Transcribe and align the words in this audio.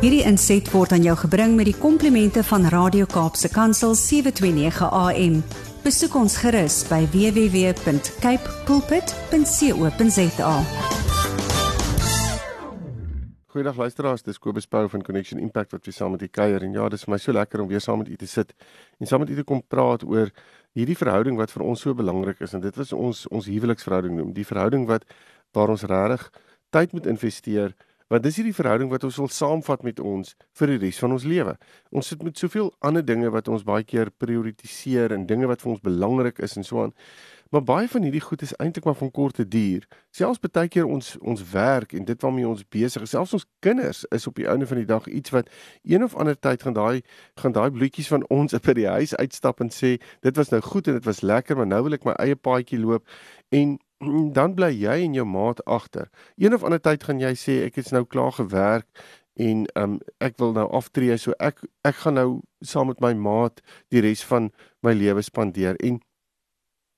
Hierdie 0.00 0.22
inset 0.24 0.64
word 0.72 0.94
aan 0.96 1.02
jou 1.04 1.12
gebring 1.26 1.58
met 1.58 1.66
die 1.68 1.76
komplimente 1.76 2.40
van 2.48 2.62
Radio 2.72 3.04
Kaapse 3.04 3.50
Kansel 3.52 3.92
729 3.92 4.86
AM. 4.96 5.34
Besoek 5.84 6.14
ons 6.16 6.38
gerus 6.40 6.78
by 6.88 7.02
www.cape 7.12 8.54
pulpit.co.za. 8.64 10.54
Goeiedag 13.52 13.76
luisteraars, 13.76 14.24
dis 14.24 14.40
Kobus 14.40 14.64
Pau 14.72 14.88
van 14.88 15.04
Connection 15.04 15.36
Impact 15.36 15.76
wat 15.76 15.84
weer 15.84 15.98
saam 15.98 16.16
met 16.16 16.24
u 16.24 16.30
kuier 16.32 16.64
en 16.64 16.72
ja, 16.80 16.88
dis 16.88 17.04
vir 17.04 17.12
my 17.12 17.20
so 17.20 17.36
lekker 17.36 17.60
om 17.60 17.68
weer 17.68 17.84
saam 17.84 18.00
met 18.00 18.08
u 18.08 18.16
te 18.16 18.30
sit 18.30 18.56
en 18.96 19.04
saam 19.04 19.20
met 19.26 19.34
u 19.34 19.36
te 19.36 19.44
kom 19.44 19.60
praat 19.60 20.00
oor 20.08 20.32
hierdie 20.72 20.96
verhouding 20.96 21.36
wat 21.36 21.52
vir 21.52 21.66
ons 21.68 21.84
so 21.84 21.92
belangrik 21.92 22.40
is 22.40 22.56
en 22.56 22.64
dit 22.64 22.80
is 22.80 22.96
ons 22.96 23.26
ons 23.28 23.52
huweliksverhouding 23.52 24.16
noem, 24.16 24.32
die 24.32 24.48
verhouding 24.48 24.88
wat 24.88 25.04
waar 25.52 25.76
ons 25.76 25.84
regtig 25.84 26.24
tyd 26.72 26.96
moet 26.96 27.12
investeer 27.12 27.76
want 28.10 28.24
dis 28.26 28.40
hierdie 28.40 28.54
verhouding 28.54 28.90
wat 28.90 29.04
ons 29.06 29.16
wil 29.22 29.28
saamvat 29.30 29.84
met 29.86 30.00
ons 30.02 30.34
vir 30.58 30.72
die 30.72 30.78
res 30.82 30.98
van 30.98 31.14
ons 31.14 31.26
lewe. 31.30 31.54
Ons 31.94 32.10
sit 32.10 32.22
met 32.26 32.38
soveel 32.38 32.72
ander 32.82 33.04
dinge 33.06 33.30
wat 33.30 33.48
ons 33.48 33.62
baie 33.66 33.86
keer 33.86 34.10
prioritiseer 34.10 35.14
en 35.14 35.28
dinge 35.30 35.46
wat 35.46 35.62
vir 35.62 35.76
ons 35.76 35.84
belangrik 35.84 36.40
is 36.42 36.56
en 36.58 36.66
so 36.66 36.82
aan. 36.82 36.94
Maar 37.54 37.62
baie 37.66 37.88
van 37.90 38.02
hierdie 38.06 38.22
goed 38.22 38.42
is 38.42 38.54
eintlik 38.62 38.84
maar 38.86 38.98
van 38.98 39.10
korte 39.10 39.46
duur. 39.48 39.86
Selfs 40.14 40.42
baie 40.42 40.68
keer 40.70 40.86
ons 40.90 41.16
ons 41.22 41.44
werk 41.52 41.94
en 41.94 42.06
dit 42.06 42.22
waarmee 42.22 42.48
ons 42.48 42.64
besig 42.66 43.06
is, 43.06 43.12
selfs 43.14 43.34
ons 43.38 43.46
kinders 43.62 44.02
is 44.14 44.26
op 44.26 44.38
die 44.38 44.46
einde 44.50 44.66
van 44.70 44.78
die 44.82 44.86
dag 44.90 45.06
iets 45.06 45.34
wat 45.34 45.50
een 45.82 46.02
of 46.06 46.14
ander 46.14 46.38
tyd 46.38 46.62
gaan 46.66 46.74
daai 46.74 47.02
gaan 47.42 47.54
daai 47.54 47.70
bloetjies 47.70 48.10
van 48.10 48.26
ons 48.30 48.58
by 48.66 48.74
die 48.78 48.88
huis 48.90 49.14
uitstap 49.14 49.62
en 49.62 49.70
sê 49.74 49.96
dit 50.26 50.42
was 50.42 50.50
nou 50.50 50.60
goed 50.66 50.90
en 50.90 50.98
dit 50.98 51.06
was 51.06 51.22
lekker, 51.22 51.56
maar 51.56 51.70
nou 51.70 51.82
wil 51.86 51.98
ek 51.98 52.06
my 52.06 52.14
eie 52.18 52.38
paadjie 52.38 52.82
loop 52.82 53.06
en 53.54 53.78
dan 54.36 54.54
bly 54.56 54.70
jy 54.74 55.00
en 55.04 55.14
jou 55.14 55.26
maat 55.28 55.64
agter. 55.64 56.10
Een 56.36 56.54
of 56.54 56.64
ander 56.64 56.80
tyd 56.80 57.04
gaan 57.04 57.20
jy 57.20 57.34
sê 57.36 57.60
ek 57.66 57.80
het 57.80 57.92
nou 57.92 58.04
klaar 58.08 58.32
gewerk 58.32 58.88
en 59.40 59.64
um, 59.78 59.98
ek 60.18 60.36
wil 60.40 60.52
nou 60.56 60.66
aftree 60.76 61.16
so 61.18 61.34
ek 61.38 61.62
ek 61.86 62.02
gaan 62.02 62.18
nou 62.18 62.28
saam 62.66 62.90
met 62.90 63.00
my 63.00 63.12
maat 63.14 63.62
die 63.92 64.02
res 64.04 64.22
van 64.26 64.50
my 64.84 64.92
lewe 64.96 65.22
spandeer 65.24 65.78
en 65.80 66.00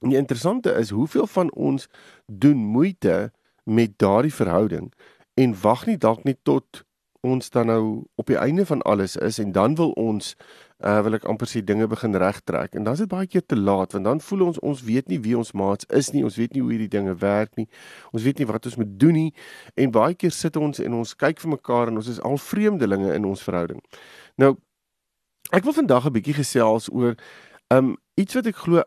die 0.02 0.18
interessante 0.18 0.72
is 0.78 0.90
hoeveel 0.90 1.28
van 1.30 1.52
ons 1.52 1.86
doen 2.26 2.58
moeite 2.58 3.30
met 3.64 3.98
daardie 4.02 4.34
verhouding 4.34 4.90
en 5.38 5.54
wag 5.62 5.86
nie 5.86 5.98
dalk 5.98 6.24
net 6.26 6.40
tot 6.48 6.82
ons 7.22 7.50
dan 7.50 7.66
nou 7.66 7.82
op 8.14 8.26
die 8.26 8.36
einde 8.36 8.66
van 8.66 8.82
alles 8.82 9.16
is 9.16 9.38
en 9.38 9.52
dan 9.52 9.74
wil 9.74 9.90
ons 9.90 10.34
uh 10.82 10.98
wil 11.06 11.14
ek 11.14 11.26
amper 11.30 11.46
sê 11.46 11.60
dinge 11.62 11.86
begin 11.86 12.16
regtrek 12.18 12.74
en 12.74 12.82
dan 12.82 12.96
is 12.98 13.02
dit 13.04 13.10
baie 13.10 13.28
keer 13.30 13.44
te 13.46 13.56
laat 13.56 13.94
want 13.94 14.08
dan 14.08 14.20
voel 14.20 14.48
ons 14.48 14.58
ons 14.58 14.82
weet 14.82 15.06
nie 15.12 15.20
wie 15.22 15.36
ons 15.38 15.52
maats 15.54 15.86
is 16.00 16.10
nie 16.10 16.24
ons 16.26 16.36
weet 16.40 16.56
nie 16.56 16.64
hoe 16.64 16.72
hierdie 16.74 16.90
dinge 16.90 17.14
werk 17.22 17.54
nie 17.60 17.68
ons 18.10 18.26
weet 18.26 18.42
nie 18.42 18.48
wat 18.50 18.66
ons 18.66 18.76
moet 18.80 18.98
doen 19.04 19.14
nie 19.20 19.30
en 19.78 19.94
baie 19.94 20.18
keer 20.18 20.34
sit 20.34 20.58
ons 20.58 20.82
en 20.82 20.98
ons 20.98 21.14
kyk 21.14 21.38
vir 21.44 21.54
mekaar 21.54 21.92
en 21.92 22.02
ons 22.02 22.10
is 22.10 22.20
al 22.26 22.38
vreemdelinge 22.50 23.14
in 23.14 23.28
ons 23.30 23.46
verhouding 23.46 23.78
nou 24.42 24.56
ek 25.52 25.62
wil 25.62 25.78
vandag 25.78 26.10
'n 26.10 26.16
bietjie 26.18 26.38
gesels 26.42 26.90
oor 26.90 27.14
um 27.70 27.94
iets 28.18 28.34
wat 28.34 28.50
ek 28.50 28.56
glo 28.66 28.82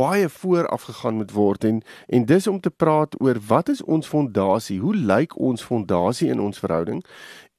baie 0.00 0.28
vooraf 0.28 0.82
gegaan 0.82 1.14
moet 1.14 1.32
word 1.32 1.64
en 1.64 1.82
en 2.06 2.24
dis 2.24 2.46
om 2.46 2.60
te 2.60 2.70
praat 2.70 3.16
oor 3.20 3.38
wat 3.46 3.68
is 3.68 3.82
ons 3.82 4.06
fondasie? 4.06 4.78
Hoe 4.80 4.94
lyk 4.96 5.36
ons 5.38 5.62
fondasie 5.62 6.30
in 6.30 6.40
ons 6.40 6.58
verhouding? 6.58 7.02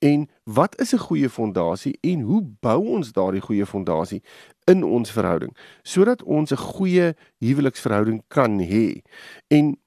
En 0.02 0.30
wat 0.44 0.80
is 0.82 0.94
'n 0.94 0.98
goeie 0.98 1.30
fondasie 1.30 1.98
en 2.02 2.20
hoe 2.20 2.42
bou 2.60 2.88
ons 2.88 3.12
daardie 3.12 3.42
goeie 3.42 3.66
fondasie 3.66 4.24
in 4.66 4.84
ons 4.84 5.12
verhouding 5.12 5.58
sodat 5.82 6.24
ons 6.24 6.52
'n 6.52 6.58
goeie 6.58 7.16
huweliksverhouding 7.38 8.24
kan 8.28 8.60
hê? 8.60 9.02
En 9.48 9.78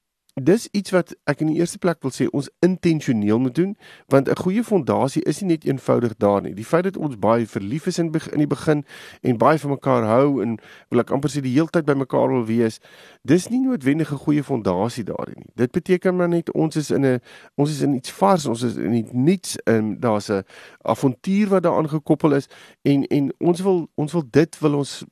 dis 0.43 0.67
iets 0.71 0.91
wat 0.91 1.13
ek 1.23 1.39
in 1.45 1.53
die 1.53 1.61
eerste 1.61 1.77
plek 1.79 2.01
wil 2.03 2.11
sê 2.11 2.25
ons 2.35 2.49
intentioneel 2.65 3.39
moet 3.39 3.55
doen 3.55 3.75
want 4.11 4.27
'n 4.27 4.35
goeie 4.35 4.63
fondasie 4.63 5.23
is 5.23 5.39
nie 5.41 5.47
net 5.47 5.63
eenvoudig 5.63 6.17
daar 6.17 6.41
nie. 6.41 6.53
Die 6.53 6.65
feit 6.65 6.83
dat 6.83 6.97
ons 6.97 7.15
baie 7.19 7.47
verlief 7.47 7.87
is 7.87 7.99
in 7.99 8.11
in 8.31 8.37
die 8.37 8.47
begin 8.47 8.83
en 9.21 9.37
baie 9.37 9.59
van 9.59 9.69
mekaar 9.69 10.03
hou 10.03 10.41
en 10.41 10.59
wil 10.89 10.99
ek 10.99 11.11
amper 11.11 11.29
sê 11.29 11.41
die 11.41 11.53
hele 11.53 11.67
tyd 11.67 11.85
by 11.85 11.93
mekaar 11.93 12.27
wil 12.27 12.45
wees, 12.45 12.79
dis 13.23 13.49
nie 13.49 13.59
noodwendig 13.59 14.11
'n 14.11 14.17
goeie 14.17 14.43
fondasie 14.43 15.03
daar 15.03 15.27
nie. 15.35 15.45
Dit 15.55 15.71
beteken 15.71 16.15
maar 16.15 16.29
net 16.29 16.51
ons 16.51 16.75
is 16.75 16.91
in 16.91 17.05
'n 17.05 17.21
ons 17.55 17.69
is 17.69 17.81
in 17.81 17.93
iets 17.93 18.11
vars, 18.11 18.45
ons 18.45 18.63
is 18.63 18.75
in 18.75 19.07
niets 19.13 19.57
in 19.65 19.99
daar's 19.99 20.29
'n 20.29 20.43
avontuur 20.81 21.47
wat 21.47 21.63
daaraan 21.63 21.89
gekoppel 21.89 22.33
is 22.33 22.47
en 22.83 23.07
en 23.07 23.33
ons 23.39 23.61
wil 23.61 23.87
ons 23.95 24.11
wil 24.11 24.23
dit 24.31 24.59
wil 24.59 24.75
ons 24.75 25.05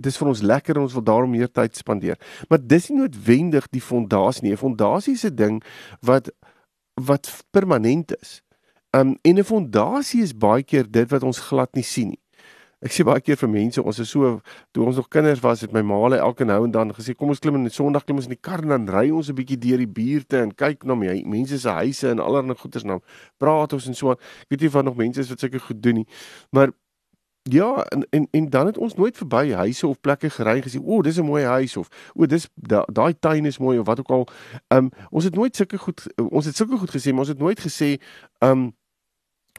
dis 0.00 0.16
vir 0.16 0.28
ons 0.28 0.42
lekker 0.42 0.76
en 0.76 0.82
ons 0.82 0.92
wil 0.92 1.02
daarom 1.02 1.30
meer 1.30 1.52
tyd 1.52 1.76
spandeer. 1.76 2.18
Maar 2.48 2.58
dis 2.66 2.88
nie 2.88 2.98
noodwendig 2.98 3.68
die 3.70 3.80
fondasie 3.80 4.42
nie. 4.42 4.55
'n 4.56 4.64
fondasie 4.64 5.14
is 5.14 5.24
'n 5.24 5.36
ding 5.36 5.62
wat 6.00 6.32
wat 6.96 7.44
permanent 7.52 8.16
is. 8.20 8.42
Um 8.90 9.16
en 9.22 9.38
'n 9.38 9.44
fondasie 9.44 10.22
is 10.22 10.32
baie 10.32 10.62
keer 10.62 10.90
dit 10.90 11.10
wat 11.10 11.22
ons 11.22 11.38
glad 11.38 11.74
nie 11.74 11.84
sien 11.84 12.08
nie. 12.08 12.22
Ek 12.84 12.92
sê 12.92 13.06
baie 13.08 13.22
keer 13.24 13.38
vir 13.40 13.48
mense, 13.48 13.80
ons 13.80 13.98
is 14.02 14.10
so 14.12 14.34
toe 14.76 14.84
ons 14.84 14.98
nog 15.00 15.08
kinders 15.08 15.40
was, 15.40 15.62
het 15.64 15.72
my 15.72 15.80
ma 15.80 15.96
hulle 16.02 16.18
elke 16.20 16.44
nou 16.44 16.58
en 16.66 16.70
dan 16.70 16.92
gesê 16.92 17.14
kom 17.16 17.32
ons 17.32 17.40
klim 17.40 17.56
in 17.56 17.64
die 17.64 17.72
Sondag 17.72 18.04
klim 18.04 18.20
ons 18.20 18.28
in 18.28 18.34
die 18.34 18.42
kar 18.48 18.60
en 18.60 18.68
dan 18.74 18.84
ry 18.92 19.08
ons 19.10 19.30
'n 19.30 19.34
bietjie 19.34 19.56
deur 19.56 19.78
die 19.78 19.88
buurte 19.88 20.42
en 20.42 20.52
kyk 20.52 20.84
na 20.84 20.94
my 20.94 21.22
mense 21.24 21.58
se 21.58 21.68
huise 21.68 22.04
en 22.04 22.20
allerlei 22.20 22.54
goeders 22.54 22.84
nou. 22.84 23.00
Praat 23.38 23.72
ons 23.72 23.86
en 23.86 23.94
so. 23.94 24.10
Ek 24.12 24.20
weet 24.50 24.60
nie 24.60 24.70
van 24.70 24.84
nog 24.84 24.96
mense 24.96 25.20
is 25.20 25.28
wat 25.28 25.40
sulke 25.40 25.58
goed 25.58 25.82
doen 25.82 25.94
nie. 25.94 26.06
Maar 26.52 26.70
Ja, 27.48 27.84
en 27.84 28.06
en 28.10 28.28
en 28.30 28.50
dan 28.50 28.66
het 28.66 28.78
ons 28.78 28.94
nooit 28.94 29.16
verby 29.16 29.52
huise 29.52 29.86
of 29.86 30.00
plekke 30.00 30.30
gery 30.30 30.62
gesien. 30.62 30.82
O, 30.84 31.02
dis 31.02 31.16
'n 31.16 31.24
mooi 31.24 31.44
huis 31.44 31.76
of 31.76 31.88
o, 32.14 32.26
dis 32.26 32.48
daai 32.54 32.84
da, 32.92 33.12
tuin 33.18 33.44
is 33.44 33.58
mooi 33.58 33.78
of 33.78 33.86
wat 33.86 33.98
ook 33.98 34.10
al. 34.10 34.26
Ehm 34.66 34.84
um, 34.84 34.90
ons 35.10 35.24
het 35.24 35.34
nooit 35.34 35.56
sulke 35.56 35.78
goed 35.78 36.06
ons 36.30 36.44
het 36.44 36.56
sulke 36.56 36.76
goed 36.78 36.90
gesê, 36.90 37.10
maar 37.10 37.18
ons 37.18 37.28
het 37.28 37.38
nooit 37.38 37.60
gesê 37.60 38.00
ehm 38.38 38.50
um, 38.50 38.76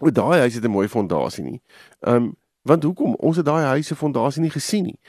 o, 0.01 0.11
daai 0.11 0.39
huis 0.39 0.53
het 0.53 0.63
'n 0.63 0.69
mooi 0.69 0.87
fondasie 0.87 1.43
nie. 1.43 1.61
Ehm 1.99 2.15
um, 2.15 2.35
want 2.61 2.83
hoekom? 2.83 3.15
Ons 3.15 3.35
het 3.35 3.45
daai 3.45 3.65
huis 3.65 3.87
se 3.87 3.95
fondasie 3.95 4.41
nie 4.41 4.51
gesien 4.51 4.83
nie. 4.83 4.99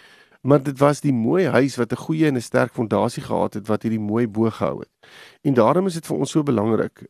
Maar 0.40 0.62
dit 0.62 0.78
was 0.78 1.00
die 1.00 1.12
mooi 1.12 1.46
huis 1.46 1.76
wat 1.76 1.92
'n 1.92 1.96
goeie 1.96 2.26
en 2.26 2.34
'n 2.34 2.40
sterk 2.40 2.72
fondasie 2.72 3.22
gehad 3.22 3.54
het 3.54 3.66
wat 3.66 3.82
hierdie 3.82 4.00
mooi 4.00 4.28
bo 4.28 4.50
gehou 4.50 4.78
het. 4.78 4.90
En 5.42 5.54
daarom 5.54 5.86
is 5.86 5.94
dit 5.94 6.06
vir 6.06 6.16
ons 6.16 6.30
so 6.30 6.42
belangrik 6.42 7.06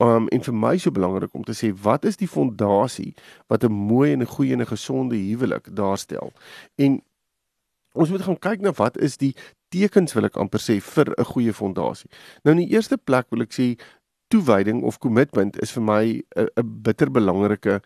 Um 0.00 0.28
en 0.32 0.42
vir 0.42 0.54
my 0.54 0.76
so 0.80 0.90
belangrik 0.90 1.34
om 1.36 1.44
te 1.44 1.52
sê 1.56 1.72
wat 1.84 2.04
is 2.08 2.16
die 2.16 2.28
fondasie 2.28 3.14
wat 3.52 3.64
'n 3.64 3.72
mooi 3.72 4.12
en 4.12 4.22
'n 4.22 4.32
goeie 4.34 4.52
en 4.52 4.60
'n 4.60 4.72
gesonde 4.72 5.16
huwelik 5.16 5.68
daarstel. 5.76 6.32
En 6.78 7.02
ons 7.92 8.10
moet 8.10 8.22
gaan 8.22 8.38
kyk 8.38 8.60
na 8.60 8.72
wat 8.72 8.96
is 8.98 9.16
die 9.16 9.34
tekens 9.68 10.12
wil 10.12 10.24
ek 10.24 10.36
amper 10.36 10.60
sê 10.60 10.80
vir 10.80 11.14
'n 11.18 11.24
goeie 11.24 11.52
fondasie. 11.52 12.10
Nou 12.44 12.56
in 12.56 12.66
die 12.66 12.74
eerste 12.74 12.96
plek 12.96 13.26
wil 13.30 13.42
ek 13.42 13.52
sê 13.52 13.78
toewyding 14.28 14.82
of 14.82 14.98
kommitment 14.98 15.58
is 15.62 15.72
vir 15.72 15.82
my 15.82 16.22
'n 16.36 16.82
bitter 16.82 17.10
belangrike 17.10 17.82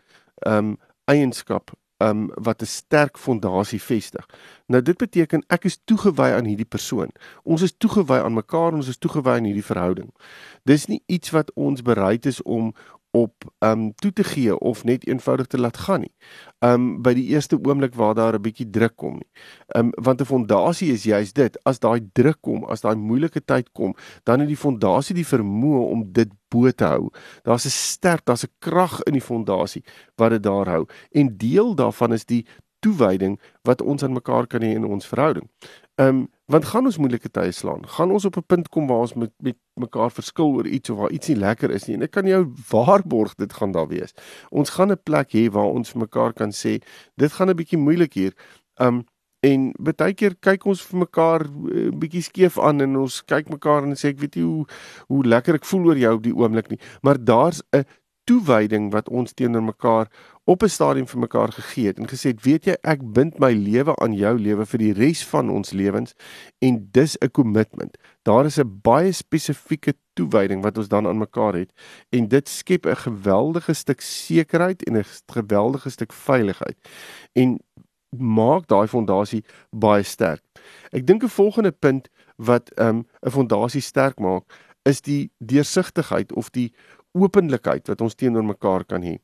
um 0.47 0.79
eienskap 1.07 1.71
um 1.99 2.31
wat 2.35 2.63
'n 2.63 2.67
sterk 2.67 3.19
fondasie 3.19 3.83
vestig. 3.83 4.27
Nou 4.67 4.83
dit 4.83 4.97
beteken 4.97 5.45
ek 5.49 5.65
is 5.65 5.81
toegewy 5.85 6.33
aan 6.33 6.45
hierdie 6.45 6.69
persoon. 6.69 7.11
Ons 7.43 7.63
is 7.63 7.77
toegewy 7.77 8.19
aan 8.19 8.35
mekaar, 8.35 8.73
ons 8.73 8.89
is 8.89 8.99
toegewy 8.99 9.31
aan 9.31 9.45
hierdie 9.45 9.65
verhouding. 9.65 10.11
Dis 10.63 10.87
nie 10.87 11.03
iets 11.07 11.31
wat 11.31 11.53
ons 11.55 11.83
bereid 11.83 12.27
is 12.27 12.43
om 12.43 12.75
op 13.15 13.45
um 13.59 13.95
toe 13.95 14.13
te 14.13 14.25
gee 14.25 14.59
of 14.59 14.85
net 14.85 15.07
eenvoudig 15.07 15.47
te 15.47 15.59
laat 15.59 15.77
gaan 15.77 16.01
nie. 16.01 16.13
Um 16.67 17.03
by 17.03 17.13
die 17.15 17.29
eerste 17.31 17.59
oomblik 17.63 17.95
waar 17.95 18.15
daar 18.15 18.35
'n 18.35 18.43
bietjie 18.43 18.71
druk 18.71 18.97
kom 18.97 19.15
nie. 19.15 19.31
Um 19.77 19.93
want 20.03 20.21
'n 20.21 20.25
fondasie 20.25 20.93
is 20.93 21.03
juist 21.03 21.35
dit. 21.35 21.59
As 21.65 21.79
daai 21.79 22.01
druk 22.13 22.41
kom, 22.41 22.65
as 22.65 22.81
daai 22.81 22.97
moeilike 22.97 23.45
tyd 23.45 23.73
kom, 23.73 23.95
dan 24.25 24.41
het 24.41 24.49
die 24.49 24.57
fondasie 24.57 25.15
die 25.15 25.27
vermoë 25.27 25.91
om 25.91 26.13
dit 26.13 26.29
bo 26.49 26.71
te 26.71 26.85
hou. 26.85 27.11
Daar's 27.43 27.67
'n 27.67 27.71
sterk, 27.71 28.25
daar's 28.25 28.45
'n 28.45 28.53
krag 28.59 29.03
in 29.03 29.13
die 29.13 29.23
fondasie 29.23 29.85
wat 30.17 30.31
dit 30.31 30.43
daar 30.43 30.69
hou. 30.69 30.87
En 31.13 31.37
deel 31.37 31.75
daarvan 31.75 32.13
is 32.13 32.25
die 32.25 32.47
toewyding 32.81 33.41
wat 33.63 33.83
ons 33.83 34.03
aan 34.03 34.13
mekaar 34.13 34.47
kan 34.47 34.61
hê 34.61 34.75
in 34.75 34.85
ons 34.85 35.07
verhouding. 35.07 35.49
Um 35.97 36.29
want 36.53 36.65
gaan 36.69 36.85
ons 36.85 36.99
moeilike 37.01 37.31
tye 37.33 37.53
slaan. 37.53 37.87
Gaan 37.97 38.11
ons 38.13 38.25
op 38.25 38.37
'n 38.37 38.47
punt 38.47 38.69
kom 38.69 38.87
waar 38.87 39.05
ons 39.07 39.15
met 39.15 39.33
met 39.39 39.57
mekaar 39.75 40.11
verskil 40.11 40.53
oor 40.55 40.67
iets 40.67 40.91
of 40.91 40.99
waar 40.99 41.11
iets 41.11 41.29
nie 41.29 41.37
lekker 41.37 41.71
is 41.71 41.87
nie. 41.87 41.97
En 41.97 42.03
ek 42.03 42.11
kan 42.11 42.27
jou 42.27 42.53
waarborg 42.71 43.35
dit 43.35 43.53
gaan 43.53 43.73
daar 43.73 43.89
wees. 43.89 44.13
Ons 44.51 44.71
gaan 44.71 44.91
'n 44.93 45.03
plek 45.03 45.33
hê 45.33 45.51
waar 45.51 45.73
ons 45.73 45.91
vir 45.91 46.01
mekaar 46.01 46.33
kan 46.33 46.51
sê 46.51 46.83
dit 47.17 47.33
gaan 47.33 47.51
'n 47.51 47.57
bietjie 47.57 47.79
moeilik 47.79 48.15
hier. 48.15 48.33
Um 48.77 49.05
en 49.45 49.73
baie 49.79 50.15
keer 50.15 50.35
kyk 50.41 50.67
ons 50.67 50.83
vir 50.83 50.99
mekaar 50.99 51.45
'n 51.45 51.69
uh, 51.69 51.87
eh, 51.87 51.91
bietjie 51.91 52.23
skeef 52.23 52.59
aan 52.59 52.81
en 52.81 52.97
ons 52.97 53.23
kyk 53.25 53.49
mekaar 53.49 53.83
en 53.83 53.93
sê 53.93 54.09
ek 54.09 54.21
weet 54.21 54.37
nie 54.37 54.45
hoe 54.45 54.67
hoe 55.09 55.25
lekker 55.25 55.55
ek 55.55 55.65
voel 55.65 55.87
oor 55.87 55.99
jou 55.99 56.15
op 56.15 56.23
die 56.23 56.37
oomblik 56.37 56.71
nie. 56.71 56.79
Maar 57.03 57.19
daar's 57.25 57.63
'n 57.73 57.85
toewyding 58.25 58.93
wat 58.93 59.09
ons 59.09 59.33
teenoor 59.33 59.63
mekaar 59.63 60.09
op 60.45 60.63
'n 60.63 60.69
stadium 60.69 61.09
vir 61.09 61.19
mekaar 61.19 61.53
gegee 61.53 61.87
het 61.87 61.99
en 61.99 62.09
gesê 62.09 62.29
het 62.33 62.43
weet 62.43 62.65
jy 62.65 62.77
ek 62.83 63.01
bind 63.13 63.39
my 63.39 63.53
lewe 63.53 63.97
aan 63.97 64.13
jou 64.13 64.39
lewe 64.39 64.67
vir 64.67 64.79
die 64.79 64.93
res 64.93 65.25
van 65.25 65.51
ons 65.51 65.71
lewens 65.71 66.15
en 66.59 66.89
dis 66.93 67.17
'n 67.19 67.31
kommitment. 67.31 67.97
Daar 68.23 68.45
is 68.45 68.59
'n 68.59 68.81
baie 68.83 69.13
spesifieke 69.13 69.95
toewyding 70.13 70.63
wat 70.63 70.79
ons 70.79 70.89
dan 70.89 71.07
aan 71.07 71.19
mekaar 71.19 71.55
het 71.55 71.73
en 72.11 72.29
dit 72.29 72.49
skep 72.49 72.87
'n 72.87 72.97
geweldige 72.97 73.73
stuk 73.73 74.01
sekerheid 74.01 74.85
en 74.85 74.97
'n 74.97 75.05
geweldige 75.27 75.91
stuk 75.91 76.13
veiligheid 76.13 76.77
en 77.33 77.61
maak 78.19 78.67
daai 78.67 78.87
fondasie 78.87 79.45
baie 79.71 80.03
sterk. 80.03 80.43
Ek 80.91 81.07
dink 81.07 81.23
'n 81.23 81.29
volgende 81.29 81.73
punt 81.73 82.09
wat 82.37 82.71
'n 82.77 82.83
um, 82.83 83.07
fondasie 83.21 83.81
sterk 83.81 84.19
maak 84.19 84.45
is 84.83 85.01
die 85.01 85.31
deursigtigheid 85.39 86.33
of 86.33 86.51
die 86.51 86.73
openlikheid 87.15 87.89
wat 87.89 88.01
ons 88.01 88.15
teenoor 88.15 88.45
mekaar 88.45 88.85
kan 88.85 89.03
hê. 89.03 89.19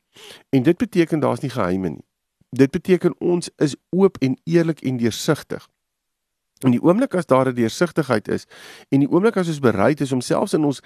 En 0.49 0.63
dit 0.63 0.77
beteken 0.77 1.19
daar's 1.19 1.43
nie 1.43 1.51
geheime 1.51 1.89
nie. 1.89 2.05
Dit 2.51 2.71
beteken 2.71 3.15
ons 3.19 3.49
is 3.57 3.75
oop 3.89 4.17
en 4.19 4.37
eerlik 4.43 4.81
en 4.81 4.97
deursigtig. 4.97 5.67
In 6.65 6.75
die 6.75 6.81
oomblik 6.83 7.15
as 7.15 7.25
daar 7.25 7.47
'n 7.47 7.55
deursigtigheid 7.55 8.27
is 8.27 8.45
en 8.89 8.99
die 8.99 9.09
oomblik 9.09 9.37
as 9.37 9.47
ons 9.47 9.59
bereid 9.59 10.01
is 10.01 10.11
om 10.11 10.21
selfs 10.21 10.53
in 10.53 10.65
ons 10.65 10.81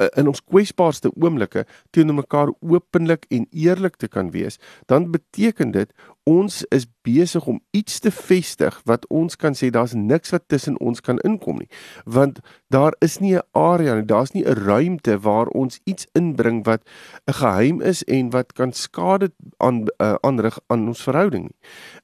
Eh, 0.00 0.08
in 0.16 0.30
ons 0.30 0.40
kwesbaarste 0.48 1.10
oomblikke 1.18 1.66
teenoor 1.92 2.22
mekaar 2.22 2.52
openlik 2.62 3.26
en 3.28 3.44
eerlik 3.50 3.98
te 4.00 4.08
kan 4.08 4.30
wees, 4.32 4.56
dan 4.88 5.10
beteken 5.10 5.74
dit 5.74 5.92
ons 6.30 6.64
is 6.70 6.86
besig 7.02 7.46
om 7.50 7.58
iets 7.74 7.98
te 8.04 8.10
vestig 8.14 8.76
wat 8.88 9.06
ons 9.10 9.36
kan 9.40 9.56
sê 9.56 9.70
daar's 9.74 9.96
niks 9.96 10.30
wat 10.34 10.44
tussen 10.52 10.76
ons 10.78 11.02
kan 11.02 11.18
inkom 11.26 11.58
nie. 11.58 11.68
Want 12.04 12.38
daar 12.70 12.94
is 13.00 13.18
nie 13.18 13.34
'n 13.34 13.42
area 13.52 13.94
nie, 13.94 14.04
daar's 14.04 14.32
nie 14.32 14.44
'n 14.44 14.54
ruimte 14.54 15.18
waar 15.18 15.46
ons 15.46 15.80
iets 15.84 16.06
inbring 16.12 16.64
wat 16.64 16.82
'n 17.26 17.32
geheim 17.32 17.80
is 17.80 18.04
en 18.04 18.30
wat 18.30 18.52
kan 18.52 18.72
skade 18.72 19.32
aan 19.58 19.86
uh, 19.98 20.14
aanrig 20.20 20.58
aan 20.66 20.86
ons 20.88 21.02
verhouding 21.02 21.42
nie. 21.42 21.58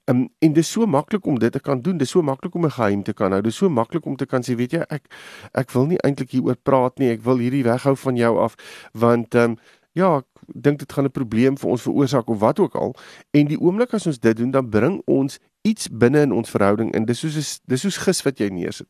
Um, 0.04 0.28
en 0.38 0.52
dit 0.52 0.64
is 0.64 0.70
so 0.70 0.86
maklik 0.86 1.26
om 1.26 1.38
dit 1.38 1.52
te 1.52 1.60
kan 1.60 1.80
doen. 1.80 1.98
Dit 1.98 2.06
is 2.06 2.10
so 2.10 2.22
maklik 2.22 2.54
om 2.54 2.64
'n 2.64 2.70
geheim 2.70 3.02
te 3.02 3.12
kan 3.12 3.30
hou. 3.30 3.42
Dit 3.42 3.52
is 3.52 3.58
so 3.58 3.68
maklik 3.68 4.06
om 4.06 4.16
te 4.16 4.26
kan 4.26 4.42
sê, 4.42 4.54
weet 4.56 4.72
jy, 4.72 4.84
ek 4.88 5.04
ek 5.52 5.70
wil 5.70 5.86
nie 5.86 5.98
eintlik 5.98 6.30
hieroor 6.30 6.56
praat 6.62 6.98
nie. 6.98 7.10
Ek 7.10 7.22
wil 7.22 7.38
hierdie 7.38 7.64
weghou 7.64 7.96
van 7.96 8.16
jou 8.16 8.38
af 8.38 8.54
want 8.92 9.34
um, 9.34 9.56
ja, 9.92 10.16
ek 10.16 10.35
dink 10.54 10.78
dit 10.78 10.92
gaan 10.92 11.04
'n 11.04 11.10
probleem 11.10 11.58
vir 11.58 11.70
ons 11.70 11.82
veroorsaak 11.82 12.28
of 12.28 12.38
wat 12.38 12.58
ook 12.58 12.74
al. 12.74 12.94
En 13.30 13.46
die 13.46 13.60
oomblik 13.60 13.94
as 13.94 14.06
ons 14.06 14.18
dit 14.18 14.36
doen, 14.36 14.50
dan 14.50 14.68
bring 14.68 15.02
ons 15.04 15.38
iets 15.66 15.88
binne 15.90 16.20
in 16.20 16.32
ons 16.32 16.50
verhouding 16.50 16.92
en 16.94 17.06
dis 17.08 17.18
soos 17.18 17.60
dis 17.66 17.80
soos 17.80 17.98
gis 18.04 18.22
wat 18.26 18.38
jy 18.38 18.48
neersit. 18.54 18.88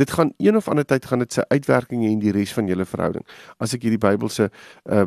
Dit 0.00 0.12
gaan 0.16 0.32
een 0.36 0.56
of 0.56 0.68
ander 0.68 0.84
tyd 0.84 1.06
gaan 1.08 1.24
dit 1.24 1.32
sy 1.32 1.44
uitwerking 1.48 2.04
hê 2.04 2.10
in 2.12 2.20
die 2.22 2.34
res 2.36 2.52
van 2.56 2.68
julle 2.68 2.84
verhouding. 2.88 3.24
As 3.58 3.74
ek 3.76 3.86
hierdie 3.86 4.02
Bybelse 4.02 4.50
uh 4.84 5.06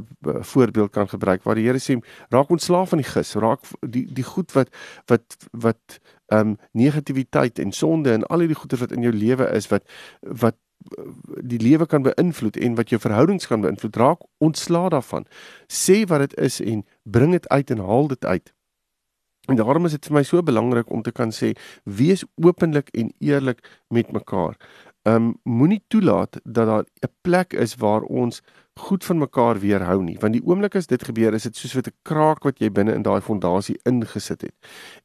voorbeeld 0.52 0.92
kan 0.92 1.08
gebruik 1.08 1.44
waar 1.44 1.60
die 1.60 1.68
Here 1.68 1.80
sê 1.80 1.98
raak 2.34 2.50
ontslaaf 2.50 2.90
van 2.90 3.02
die 3.04 3.10
gis, 3.10 3.36
raak 3.36 3.68
die 3.82 4.06
die 4.10 4.26
goed 4.26 4.52
wat 4.58 4.74
wat 5.12 5.38
wat 5.52 6.02
ehm 6.32 6.54
um, 6.54 6.58
negatiwiteit 6.72 7.60
en 7.60 7.72
sonde 7.76 8.14
en 8.14 8.24
al 8.24 8.46
hierdie 8.46 8.58
goeie 8.58 8.80
wat 8.80 8.92
in 8.96 9.06
jou 9.06 9.14
lewe 9.14 9.50
is 9.52 9.68
wat 9.68 9.84
wat 10.22 10.58
die 11.42 11.60
lewe 11.60 11.86
kan 11.86 12.04
beïnvloed 12.04 12.58
en 12.58 12.76
wat 12.76 12.90
jou 12.90 13.00
verhoudings 13.02 13.48
kan 13.48 13.62
beïnvloed 13.62 13.96
raak 13.96 14.26
ontslaa 14.38 14.90
daarvan. 14.90 15.26
Sê 15.68 16.06
wat 16.08 16.20
dit 16.20 16.38
is 16.38 16.60
en 16.62 16.86
bring 17.04 17.32
dit 17.32 17.48
uit 17.50 17.72
en 17.72 17.78
haal 17.78 18.08
dit 18.08 18.26
uit. 18.26 18.54
En 19.50 19.56
daarom 19.56 19.86
is 19.86 19.98
dit 19.98 20.06
vir 20.06 20.14
my 20.20 20.24
so 20.24 20.44
belangrik 20.46 20.92
om 20.92 21.02
te 21.02 21.12
kan 21.12 21.34
sê 21.34 21.52
wees 21.84 22.24
openlik 22.36 22.90
en 22.94 23.10
eerlik 23.20 23.64
met 23.90 24.12
mekaar. 24.12 24.58
Um 25.10 25.34
moenie 25.44 25.82
toelaat 25.90 26.38
dat 26.44 26.68
daar 26.68 26.86
'n 27.02 27.14
plek 27.22 27.54
is 27.54 27.76
waar 27.76 28.02
ons 28.02 28.42
goed 28.80 29.06
van 29.06 29.18
mekaar 29.18 29.60
weerhou 29.60 30.04
nie. 30.04 30.18
Want 30.20 30.34
die 30.34 30.46
oomblik 30.46 30.76
as 30.76 30.88
dit 30.88 31.04
gebeur 31.04 31.34
is 31.34 31.44
dit 31.44 31.56
soos 31.56 31.74
wat 31.74 31.88
'n 31.88 31.98
kraak 32.02 32.44
wat 32.44 32.60
jy 32.60 32.70
binne 32.72 32.94
in 32.94 33.02
daai 33.02 33.22
fondasie 33.22 33.80
ingesit 33.84 34.42
het. 34.42 34.56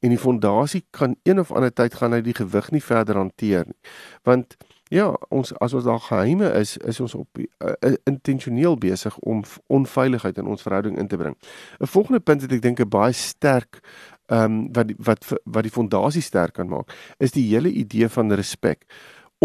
En 0.00 0.08
die 0.08 0.19
fondasie 0.19 0.84
kan 0.90 1.17
een 1.23 1.38
of 1.38 1.52
ander 1.52 1.73
tyd 1.73 1.94
gaan 1.94 2.12
hy 2.12 2.20
die 2.20 2.34
gewig 2.34 2.70
nie 2.70 2.82
verder 2.82 3.17
hanteer 3.17 3.64
nie. 3.67 3.81
Want 4.23 4.56
Ja, 4.88 5.09
ons 5.29 5.50
as 5.59 5.73
ons 5.75 5.85
daar 5.85 6.00
geheime 6.00 6.53
is, 6.55 6.77
is 6.77 7.00
ons 7.00 7.15
op 7.19 7.38
uh, 7.38 7.94
intentioneel 8.05 8.77
besig 8.79 9.17
om 9.19 9.43
onveiligheid 9.67 10.38
in 10.38 10.47
ons 10.47 10.62
verhouding 10.62 10.99
in 10.99 11.09
te 11.11 11.17
bring. 11.17 11.35
'n 11.81 11.87
Volgende 11.87 12.21
punt 12.21 12.41
wat 12.41 12.53
ek 12.53 12.62
dink 12.62 12.81
'n 12.81 12.88
baie 12.88 13.12
sterk 13.12 13.81
ehm 14.27 14.43
um, 14.43 14.73
wat 14.73 14.93
wat 14.99 15.27
wat 15.44 15.62
die 15.62 15.73
fondasie 15.73 16.23
sterk 16.23 16.53
kan 16.55 16.69
maak, 16.69 16.91
is 17.19 17.31
die 17.31 17.47
hele 17.49 17.71
idee 17.71 18.09
van 18.09 18.33
respek 18.33 18.87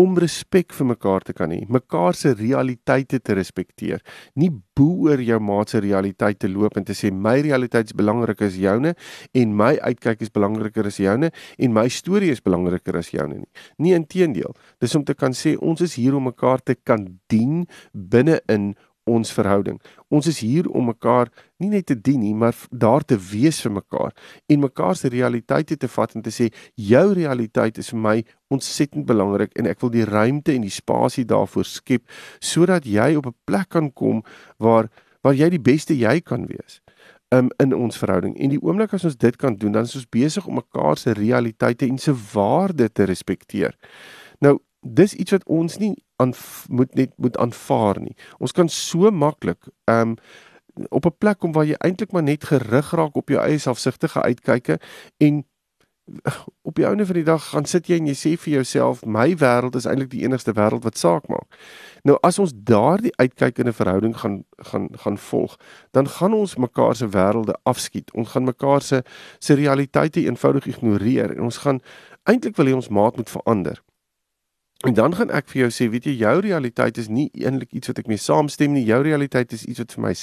om 0.02 0.18
respek 0.20 0.74
vir 0.76 0.88
mekaar 0.92 1.26
te 1.28 1.36
kan 1.38 1.52
hê, 1.54 1.62
mekaar 1.70 2.18
se 2.18 2.34
realiteite 2.38 3.20
te 3.22 3.36
respekteer. 3.38 4.02
Nie 4.40 4.50
bo 4.78 5.08
oor 5.08 5.22
jou 5.22 5.40
maat 5.44 5.74
se 5.74 5.82
realiteit 5.84 6.40
te 6.42 6.50
loop 6.50 6.80
en 6.80 6.88
te 6.88 6.96
sê 6.98 7.12
my 7.14 7.38
realiteit 7.46 7.92
is 7.92 7.98
belangriker 7.98 8.50
as 8.50 8.58
joune 8.60 8.96
en 9.38 9.56
my 9.58 9.74
uitkyk 9.78 10.24
is 10.26 10.34
belangriker 10.34 10.90
as 10.90 11.00
joune 11.02 11.32
en 11.32 11.76
my 11.76 11.88
storie 11.92 12.32
is 12.34 12.42
belangriker 12.44 12.98
as 12.98 13.12
joune 13.14 13.42
nie. 13.42 13.52
Nie 13.78 13.98
inteendeel. 14.00 14.56
Dis 14.82 14.96
om 14.98 15.06
te 15.06 15.18
kan 15.18 15.36
sê 15.38 15.56
ons 15.60 15.82
is 15.86 15.98
hier 16.00 16.18
om 16.18 16.30
mekaar 16.32 16.64
te 16.66 16.76
kan 16.76 17.06
dien 17.32 17.66
binne 17.94 18.40
in 18.52 18.72
ons 19.12 19.34
verhouding. 19.36 19.78
Ons 20.10 20.30
is 20.32 20.40
hier 20.44 20.70
om 20.70 20.90
mekaar 20.90 21.32
nie 21.62 21.70
net 21.74 21.88
te 21.92 21.98
dien 21.98 22.22
nie, 22.24 22.34
maar 22.34 22.56
daar 22.72 23.06
te 23.06 23.18
wees 23.32 23.62
vir 23.66 23.76
mekaar 23.80 24.16
en 24.48 24.64
mekaar 24.64 24.96
se 24.96 25.12
realiteite 25.14 25.78
te 25.78 25.90
vat 25.92 26.16
en 26.16 26.26
te 26.26 26.34
sê 26.34 26.50
jou 26.76 27.06
realiteit 27.18 27.78
is 27.82 27.92
vir 27.94 28.02
my 28.08 28.18
ontsettend 28.52 29.06
belangrik 29.10 29.56
en 29.60 29.70
ek 29.72 29.82
wil 29.84 29.94
die 29.94 30.08
ruimte 30.08 30.56
en 30.56 30.66
die 30.68 30.74
spasie 30.74 31.28
daarvoor 31.28 31.68
skep 31.68 32.08
sodat 32.40 32.86
jy 32.86 33.16
op 33.16 33.28
'n 33.28 33.38
plek 33.46 33.70
kan 33.70 33.92
kom 33.92 34.24
waar 34.58 34.90
waar 35.24 35.36
jy 35.38 35.50
die 35.50 35.62
beste 35.62 35.94
jy 35.94 36.20
kan 36.22 36.48
wees 36.50 36.82
um, 37.32 37.50
in 37.58 37.74
ons 37.76 37.98
verhouding. 37.98 38.36
En 38.38 38.50
die 38.50 38.62
oomblik 38.62 38.94
as 38.94 39.06
ons 39.08 39.18
dit 39.18 39.36
kan 39.40 39.56
doen, 39.56 39.72
dan 39.72 39.88
is 39.88 39.96
ons 39.96 40.10
besig 40.10 40.48
om 40.48 40.60
mekaar 40.60 41.00
se 41.00 41.16
realiteite 41.18 41.88
en 41.88 41.98
se 42.02 42.14
waarde 42.34 42.90
te 42.92 43.08
respekteer. 43.10 43.78
Dis 44.82 45.14
iets 45.14 45.32
wat 45.32 45.46
ons 45.46 45.78
nie 45.78 45.94
aan 46.22 46.34
moet 46.68 46.94
net 46.94 47.12
moet 47.18 47.38
aanvaar 47.38 48.02
nie. 48.02 48.16
Ons 48.38 48.52
kan 48.52 48.70
so 48.70 49.12
maklik 49.12 49.70
ehm 49.86 50.16
um, 50.16 50.16
op 50.90 51.06
'n 51.06 51.18
plek 51.18 51.38
kom 51.38 51.52
waar 51.52 51.66
jy 51.66 51.76
eintlik 51.78 52.12
maar 52.12 52.24
net 52.24 52.44
gerig 52.44 52.92
raak 52.92 53.16
op 53.16 53.30
jou 53.30 53.40
eie 53.42 53.58
selfsugtige 53.58 54.22
uitkyke 54.22 54.80
en 55.18 55.46
op 56.70 56.76
die 56.76 56.86
einde 56.86 57.06
van 57.06 57.16
die 57.16 57.24
dag 57.24 57.50
gaan 57.50 57.66
sit 57.66 57.88
jy 57.88 57.98
en 58.00 58.08
jy 58.10 58.16
sê 58.18 58.32
vir 58.40 58.54
jouself 58.54 59.06
my 59.06 59.36
wêreld 59.36 59.76
is 59.76 59.86
eintlik 59.86 60.10
die 60.14 60.24
enigste 60.24 60.54
wêreld 60.58 60.84
wat 60.84 60.98
saak 60.98 61.28
maak. 61.28 61.58
Nou 62.04 62.18
as 62.26 62.40
ons 62.40 62.54
daardie 62.56 63.14
uitkyk 63.16 63.60
in 63.60 63.68
'n 63.68 63.74
verhouding 63.74 64.18
gaan 64.18 64.44
gaan 64.58 64.90
gaan 65.04 65.18
volg, 65.18 65.58
dan 65.92 66.08
gaan 66.08 66.34
ons 66.34 66.56
mekaar 66.56 66.96
se 66.96 67.08
wêrelde 67.08 67.54
afskiet. 67.64 68.14
Ons 68.14 68.30
gaan 68.30 68.44
mekaar 68.44 68.82
se 68.82 69.04
se 69.40 69.54
realiteite 69.54 70.26
eenvoudig 70.26 70.66
ignoreer 70.66 71.32
en 71.38 71.42
ons 71.42 71.58
gaan 71.58 71.80
eintlik 72.24 72.56
wil 72.56 72.66
hê 72.66 72.74
ons 72.74 72.90
maat 72.90 73.16
moet 73.16 73.30
verander. 73.30 73.82
En 74.88 74.94
dan 74.98 75.14
gaan 75.16 75.30
ek 75.30 75.50
vir 75.52 75.66
jou 75.66 75.72
sê, 75.74 75.90
weet 75.94 76.08
jy, 76.10 76.16
jou 76.24 76.38
realiteit 76.42 76.98
is 76.98 77.10
nie 77.12 77.28
eintlik 77.38 77.74
iets 77.78 77.92
wat 77.92 78.00
ek 78.02 78.08
mee 78.10 78.22
saamstem 78.22 78.74
nie. 78.74 78.86
Jou 78.88 79.02
realiteit 79.06 79.54
is 79.54 79.66
iets 79.70 79.84
wat 79.84 79.94
vir 79.94 80.08
my 80.08 80.14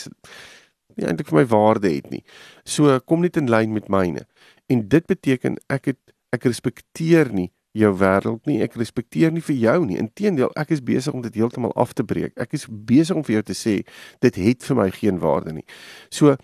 nie 0.98 1.06
eintlik 1.06 1.30
vir 1.30 1.40
my 1.40 1.46
waarde 1.50 1.92
het 1.92 2.10
nie. 2.10 2.24
So 2.66 2.98
kom 3.06 3.22
net 3.22 3.38
in 3.38 3.50
lyn 3.50 3.72
met 3.76 3.88
myne. 3.92 4.26
En 4.68 4.82
dit 4.90 5.06
beteken 5.06 5.58
ek 5.70 5.92
het 5.92 6.00
ek 6.34 6.48
respekteer 6.50 7.30
nie 7.32 7.48
jou 7.78 7.92
wêreld 8.00 8.48
nie. 8.50 8.58
Ek 8.64 8.74
respekteer 8.80 9.32
nie 9.32 9.44
vir 9.44 9.56
jou 9.60 9.78
nie. 9.86 10.00
Inteendeel, 10.00 10.50
ek 10.58 10.74
is 10.74 10.82
besig 10.84 11.14
om 11.14 11.22
dit 11.22 11.38
heeltemal 11.38 11.72
af 11.78 11.94
te 11.96 12.04
breek. 12.04 12.34
Ek 12.40 12.56
is 12.58 12.66
besig 12.68 13.16
om 13.16 13.24
vir 13.24 13.38
jou 13.38 13.46
te 13.52 13.56
sê 13.56 13.76
dit 14.24 14.42
het 14.42 14.66
vir 14.66 14.80
my 14.80 14.88
geen 14.94 15.22
waarde 15.22 15.54
nie. 15.60 15.66
So 16.10 16.34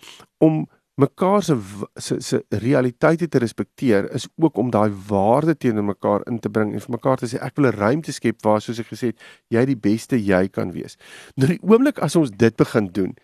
om 0.43 0.63
mekaar 0.95 1.43
se 1.43 1.57
se 1.95 2.21
se 2.21 2.45
realiteite 2.49 3.27
te 3.27 3.37
respekteer 3.37 4.11
is 4.11 4.27
ook 4.35 4.57
om 4.57 4.69
daai 4.71 4.93
waarde 5.07 5.57
teenoor 5.57 5.83
mekaar 5.83 6.21
in 6.27 6.39
te 6.39 6.49
bring 6.49 6.73
en 6.73 6.81
vir 6.81 6.91
mekaar 6.95 7.17
te 7.17 7.27
sê 7.27 7.41
ek 7.43 7.55
wil 7.57 7.67
'n 7.67 7.75
ruimte 7.75 8.11
skep 8.11 8.41
waar 8.41 8.61
soos 8.61 8.79
ek 8.79 8.87
gesê 8.87 9.11
het 9.11 9.19
jy 9.49 9.65
die 9.65 9.75
beste 9.75 10.15
jy 10.15 10.47
kan 10.47 10.71
wees. 10.71 10.97
Nou 11.35 11.47
die 11.47 11.59
oomblik 11.61 11.99
as 11.99 12.15
ons 12.15 12.31
dit 12.31 12.55
begin 12.55 12.87
doen, 12.87 13.15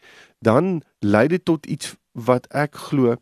dan 0.42 0.82
lei 1.00 1.28
dit 1.28 1.46
tot 1.46 1.66
iets 1.66 1.96
wat 2.12 2.48
ek 2.52 2.76
glo 2.76 3.16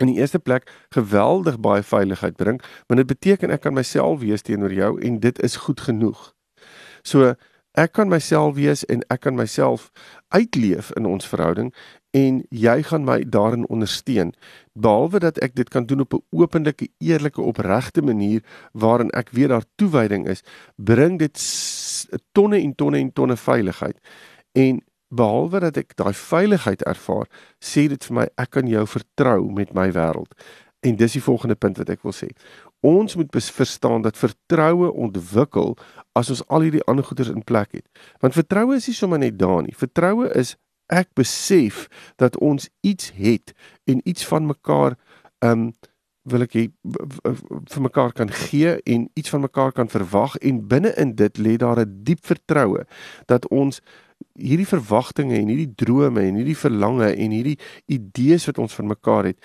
in 0.00 0.06
die 0.06 0.20
eerste 0.20 0.38
plek 0.38 0.70
geweldig 0.90 1.58
baie 1.60 1.82
veiligheid 1.82 2.36
bring, 2.36 2.60
want 2.86 2.98
dit 2.98 3.06
beteken 3.06 3.50
ek 3.50 3.60
kan 3.60 3.74
myself 3.74 4.20
wees 4.20 4.42
teenoor 4.42 4.72
jou 4.72 5.00
en 5.00 5.20
dit 5.20 5.42
is 5.42 5.56
goed 5.56 5.80
genoeg. 5.80 6.34
So 7.02 7.34
ek 7.76 7.92
kan 7.92 8.08
myself 8.08 8.54
wees 8.56 8.84
en 8.84 9.02
ek 9.12 9.20
kan 9.20 9.36
myself 9.36 9.90
uitleef 10.28 10.90
in 10.96 11.06
ons 11.06 11.28
verhouding 11.28 11.72
en 12.16 12.40
jy 12.48 12.76
gaan 12.88 13.04
my 13.04 13.18
daarin 13.28 13.66
ondersteun 13.68 14.32
behalwe 14.72 15.20
dat 15.20 15.38
ek 15.44 15.56
dit 15.56 15.68
kan 15.72 15.86
doen 15.86 16.00
op 16.00 16.14
'n 16.14 16.22
openlike, 16.30 16.88
eerlike, 16.98 17.40
opregte 17.40 18.02
manier 18.02 18.42
waarin 18.72 19.10
ek 19.10 19.30
weer 19.30 19.48
daar 19.48 19.64
toewyding 19.74 20.28
is, 20.28 20.42
bring 20.76 21.18
dit 21.18 21.36
tonne 22.32 22.60
en 22.60 22.74
tonne 22.74 22.98
en 22.98 23.12
tonne 23.12 23.36
veiligheid. 23.36 23.98
En 24.52 24.80
behalwe 25.08 25.60
dat 25.60 25.76
ek 25.76 25.96
daai 25.96 26.14
veiligheid 26.14 26.82
ervaar, 26.82 27.26
sê 27.60 27.88
dit 27.88 28.04
vir 28.04 28.14
my 28.14 28.26
ek 28.36 28.50
kan 28.50 28.66
jou 28.66 28.86
vertrou 28.86 29.52
met 29.52 29.74
my 29.74 29.92
wêreld. 29.92 30.32
En 30.80 30.96
dis 30.96 31.12
die 31.12 31.22
volgende 31.22 31.54
punt 31.54 31.76
wat 31.76 31.88
ek 31.88 32.02
wil 32.02 32.12
sê. 32.12 32.28
Ons 32.80 33.16
moet 33.16 33.30
verstaan 33.32 34.02
dat 34.02 34.16
vertroue 34.16 34.92
ontwikkel 34.92 35.76
as 36.12 36.30
ons 36.30 36.42
al 36.48 36.60
hierdie 36.60 36.84
ander 36.84 37.04
goeders 37.04 37.28
in 37.28 37.44
plek 37.44 37.72
het. 37.72 37.86
Want 38.20 38.34
vertroue 38.34 38.76
is 38.76 38.86
nie 38.86 38.94
sommer 38.94 39.18
net 39.18 39.38
daar 39.38 39.62
nie. 39.62 39.74
Vertroue 39.76 40.30
is 40.34 40.56
ek 40.86 41.12
besef 41.14 41.86
dat 42.16 42.38
ons 42.38 42.68
iets 42.80 43.12
het 43.14 43.52
en 43.84 44.00
iets 44.04 44.26
van 44.26 44.46
mekaar 44.46 44.96
um 45.44 45.72
wil 46.26 46.42
ek 46.42 46.56
hê 46.58 46.64
vir 47.70 47.82
mekaar 47.82 48.12
kan 48.12 48.30
gee 48.30 48.74
en 48.82 49.06
iets 49.14 49.30
van 49.30 49.44
mekaar 49.46 49.72
kan 49.72 49.88
verwag 49.88 50.34
en 50.42 50.64
binne 50.68 50.90
in 50.98 51.14
dit 51.14 51.38
lê 51.38 51.56
daar 51.56 51.80
'n 51.80 52.02
diep 52.02 52.26
vertroue 52.26 52.86
dat 53.26 53.48
ons 53.48 53.80
hierdie 54.34 54.66
verwagtinge 54.66 55.36
en 55.36 55.48
hierdie 55.48 55.74
drome 55.74 56.20
en 56.20 56.34
hierdie 56.34 56.58
verlange 56.58 57.14
en 57.14 57.30
hierdie 57.30 57.58
idees 57.86 58.46
wat 58.46 58.58
ons 58.58 58.74
van 58.74 58.86
mekaar 58.86 59.24
het 59.24 59.38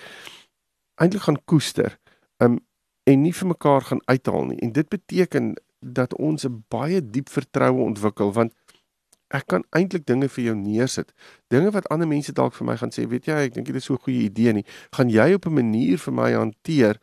eintlik 0.96 1.22
gaan 1.22 1.44
koester 1.44 1.98
um 2.38 2.58
en 3.04 3.22
nie 3.22 3.34
vir 3.34 3.48
mekaar 3.50 3.82
gaan 3.82 4.02
uithaal 4.04 4.44
nie. 4.44 4.58
En 4.62 4.72
dit 4.72 4.88
beteken 4.88 5.54
dat 5.80 6.14
ons 6.14 6.44
'n 6.46 6.64
baie 6.68 7.10
diep 7.10 7.28
vertroue 7.28 7.82
ontwikkel 7.82 8.32
want 8.32 8.54
Ek 9.32 9.46
kan 9.48 9.64
eintlik 9.72 10.04
dinge 10.06 10.28
vir 10.28 10.44
jou 10.44 10.54
neersit. 10.56 11.12
Dinge 11.52 11.72
wat 11.72 11.88
ander 11.94 12.08
mense 12.08 12.34
dalk 12.36 12.54
vir 12.54 12.66
my 12.68 12.76
gaan 12.76 12.92
sê, 12.92 13.06
weet 13.08 13.30
jy, 13.30 13.38
ek 13.48 13.54
dink 13.56 13.66
dit 13.66 13.76
is 13.76 13.84
so 13.88 13.94
'n 13.94 14.04
goeie 14.04 14.28
idee 14.28 14.52
nie. 14.52 14.64
Gaan 14.92 15.08
jy 15.08 15.32
op 15.34 15.46
'n 15.46 15.54
manier 15.54 15.98
vir 15.98 16.12
my 16.12 16.32
hanteer 16.32 17.00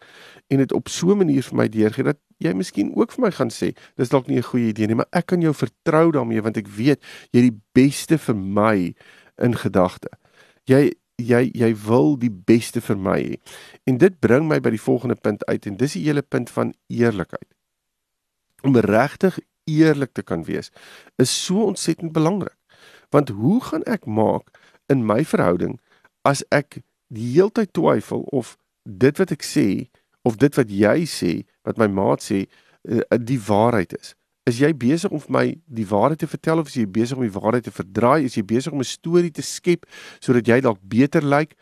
en 0.50 0.57
dit 0.57 0.71
op 0.71 0.89
so 0.89 1.12
'n 1.12 1.17
manier 1.17 1.41
vir 1.43 1.57
my 1.57 1.67
deurgee 1.67 2.03
dat 2.03 2.17
jy 2.38 2.53
miskien 2.53 2.93
ook 2.95 3.12
vir 3.12 3.21
my 3.21 3.31
gaan 3.31 3.50
sê, 3.50 3.75
dis 3.98 4.09
dalk 4.09 4.27
nie 4.27 4.38
'n 4.38 4.43
goeie 4.43 4.69
idee 4.69 4.88
nie, 4.88 4.95
maar 4.95 5.09
ek 5.12 5.25
kan 5.27 5.41
jou 5.41 5.53
vertrou 5.53 6.12
daarmee 6.12 6.41
want 6.41 6.57
ek 6.57 6.67
weet 6.67 7.01
jy 7.31 7.41
het 7.41 7.51
die 7.51 7.62
beste 7.74 8.17
vir 8.17 8.36
my 8.36 8.93
in 9.38 9.55
gedagte. 9.55 10.09
Jy 10.65 10.93
jy 11.19 11.51
jy 11.53 11.75
wil 11.86 12.15
die 12.19 12.31
beste 12.31 12.81
vir 12.81 12.98
my 12.98 13.19
hê. 13.19 13.38
En 13.88 13.98
dit 13.98 14.19
bring 14.19 14.48
my 14.48 14.59
by 14.59 14.69
die 14.69 14.81
volgende 14.81 15.15
punt 15.15 15.45
uit 15.45 15.65
en 15.65 15.77
dis 15.77 15.93
die 15.93 16.05
hele 16.05 16.21
punt 16.21 16.50
van 16.50 16.74
eerlikheid. 16.88 17.48
Om 18.63 18.75
regtig 18.75 19.39
eerlik 19.69 20.13
te 20.13 20.23
kan 20.25 20.43
wees 20.47 20.71
is 21.21 21.33
so 21.45 21.65
ontsettend 21.69 22.13
belangrik. 22.15 22.55
Want 23.09 23.29
hoe 23.29 23.59
gaan 23.63 23.83
ek 23.83 24.05
maak 24.05 24.53
in 24.89 25.05
my 25.05 25.23
verhouding 25.25 25.79
as 26.27 26.43
ek 26.53 26.81
die 27.09 27.33
heeltyd 27.33 27.73
twyfel 27.73 28.25
of 28.35 28.57
dit 28.83 29.17
wat 29.17 29.33
ek 29.33 29.45
sê 29.45 29.89
of 30.27 30.38
dit 30.38 30.55
wat 30.59 30.69
jy 30.69 31.05
sê, 31.09 31.33
wat 31.65 31.79
my 31.81 31.88
maat 31.88 32.21
sê, 32.21 32.45
eh, 32.85 33.01
die 33.17 33.39
waarheid 33.39 33.93
is? 33.97 34.13
Is 34.49 34.59
jy 34.59 34.71
besig 34.73 35.11
om 35.13 35.21
my 35.29 35.53
die 35.67 35.85
waarheid 35.85 36.19
te 36.19 36.29
vertel 36.29 36.61
of 36.61 36.69
is 36.71 36.77
jy 36.79 36.88
besig 36.89 37.17
om 37.17 37.25
die 37.25 37.33
waarheid 37.33 37.67
te 37.67 37.73
verdraai? 37.73 38.25
Is 38.25 38.38
jy 38.38 38.43
besig 38.43 38.73
om 38.73 38.79
'n 38.79 38.88
storie 38.88 39.31
te 39.31 39.41
skep 39.41 39.85
sodat 40.19 40.47
jy 40.47 40.61
dalk 40.61 40.79
beter 40.81 41.21
lyk? 41.21 41.55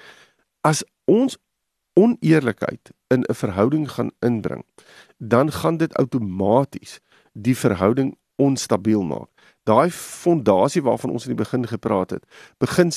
As 0.64 0.84
ons 1.06 1.38
oneerlikheid 1.96 2.92
in 3.10 3.24
'n 3.24 3.34
verhouding 3.34 3.90
gaan 3.90 4.12
inbring, 4.22 4.64
dan 5.18 5.52
gaan 5.52 5.78
dit 5.78 5.94
outomaties 5.98 7.00
die 7.38 7.58
verhouding 7.58 8.16
onstabiel 8.38 9.04
maak. 9.04 9.30
Daai 9.68 9.90
fondasie 9.92 10.82
waarvan 10.86 11.12
ons 11.12 11.26
in 11.28 11.34
die 11.34 11.42
begin 11.42 11.66
gepraat 11.68 12.14
het, 12.16 12.24
begin 12.62 12.92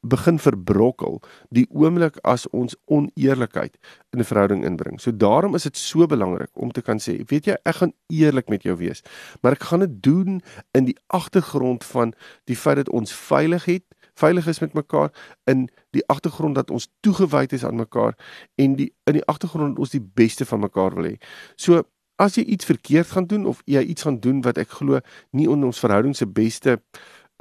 begin 0.00 0.38
verbrokkel 0.40 1.18
die 1.52 1.66
oomblik 1.68 2.16
as 2.24 2.46
ons 2.56 2.76
oneerlikheid 2.86 3.76
in 4.14 4.20
'n 4.20 4.24
verhouding 4.24 4.64
inbring. 4.64 5.00
So 5.00 5.12
daarom 5.12 5.54
is 5.54 5.62
dit 5.62 5.76
so 5.76 6.06
belangrik 6.06 6.50
om 6.54 6.70
te 6.72 6.82
kan 6.82 6.98
sê, 6.98 7.24
weet 7.28 7.44
jy, 7.46 7.56
ek 7.64 7.74
gaan 7.74 7.92
eerlik 8.08 8.48
met 8.48 8.62
jou 8.62 8.76
wees, 8.76 9.02
maar 9.42 9.52
ek 9.52 9.62
gaan 9.62 9.80
dit 9.80 10.02
doen 10.02 10.40
in 10.72 10.84
die 10.84 10.98
agtergrond 11.06 11.84
van 11.84 12.14
die 12.44 12.56
feit 12.56 12.76
dat 12.76 12.88
ons 12.88 13.12
veilig 13.12 13.64
het, 13.64 13.84
veilig 14.14 14.46
is 14.46 14.60
met 14.60 14.72
mekaar 14.72 15.10
in 15.44 15.68
die 15.90 16.06
agtergrond 16.06 16.54
dat 16.54 16.70
ons 16.70 16.88
toegewyd 17.00 17.52
is 17.52 17.64
aan 17.64 17.76
mekaar 17.76 18.14
en 18.54 18.76
die 18.76 18.94
in 19.04 19.18
die 19.18 19.24
agtergrond 19.24 19.78
ons 19.78 19.90
die 19.90 20.02
beste 20.14 20.44
van 20.44 20.60
mekaar 20.60 20.94
wil 20.94 21.04
hê. 21.04 21.16
So 21.56 21.82
as 22.16 22.38
jy 22.38 22.44
iets 22.44 22.64
verkeerd 22.64 23.10
gaan 23.10 23.26
doen 23.26 23.46
of 23.46 23.62
jy 23.64 23.82
iets 23.82 24.02
gaan 24.02 24.20
doen 24.20 24.42
wat 24.42 24.58
ek 24.58 24.70
glo 24.78 25.00
nie 25.30 25.48
in 25.50 25.64
ons 25.64 25.82
verhouding 25.82 26.16
se 26.16 26.26
beste 26.26 26.78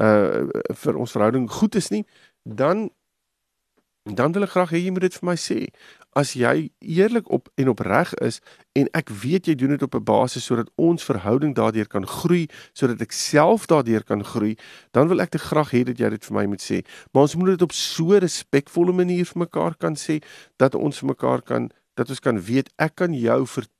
uh 0.02 0.50
vir 0.84 0.98
ons 0.98 1.12
verhouding 1.14 1.50
goed 1.52 1.76
is 1.76 1.90
nie, 1.94 2.06
dan 2.44 2.90
dan 4.04 4.34
wil 4.36 4.44
ek 4.44 4.52
graag 4.52 4.74
hê 4.76 4.82
jy 4.84 4.92
moet 4.92 5.06
dit 5.06 5.16
vir 5.16 5.28
my 5.30 5.36
sê. 5.40 5.58
As 6.20 6.34
jy 6.36 6.70
eerlik 6.82 7.30
op 7.32 7.48
en 7.56 7.70
opreg 7.72 8.12
is 8.20 8.42
en 8.76 8.90
ek 9.00 9.14
weet 9.22 9.48
jy 9.48 9.56
doen 9.56 9.72
dit 9.78 9.86
op 9.86 9.96
'n 9.96 10.04
basis 10.04 10.44
sodat 10.44 10.70
ons 10.76 11.04
verhouding 11.04 11.56
daardeur 11.56 11.88
kan 11.88 12.06
groei, 12.06 12.50
sodat 12.74 13.02
ek 13.02 13.12
self 13.12 13.66
daardeur 13.68 14.04
kan 14.04 14.24
groei, 14.24 14.58
dan 14.92 15.08
wil 15.08 15.22
ek 15.22 15.32
te 15.32 15.40
graag 15.40 15.72
hê 15.72 15.84
dat 15.84 15.98
jy 15.98 16.10
dit 16.10 16.26
vir 16.26 16.36
my 16.36 16.46
moet 16.46 16.62
sê. 16.62 16.84
Maar 17.14 17.22
ons 17.22 17.36
moet 17.36 17.56
dit 17.56 17.62
op 17.62 17.72
so 17.72 18.12
'n 18.12 18.20
respekvolle 18.20 18.92
manier 18.94 19.26
vir 19.26 19.40
mekaar 19.40 19.76
kan 19.78 19.96
sê 19.96 20.20
dat 20.58 20.76
ons 20.76 21.00
vir 21.00 21.08
mekaar 21.08 21.42
kan 21.42 21.72
dat 21.96 22.10
ons 22.10 22.20
kan 22.20 22.42
weet 22.42 22.70
ek 22.76 22.96
kan 22.96 23.14
jou 23.14 23.46
vertrou 23.48 23.74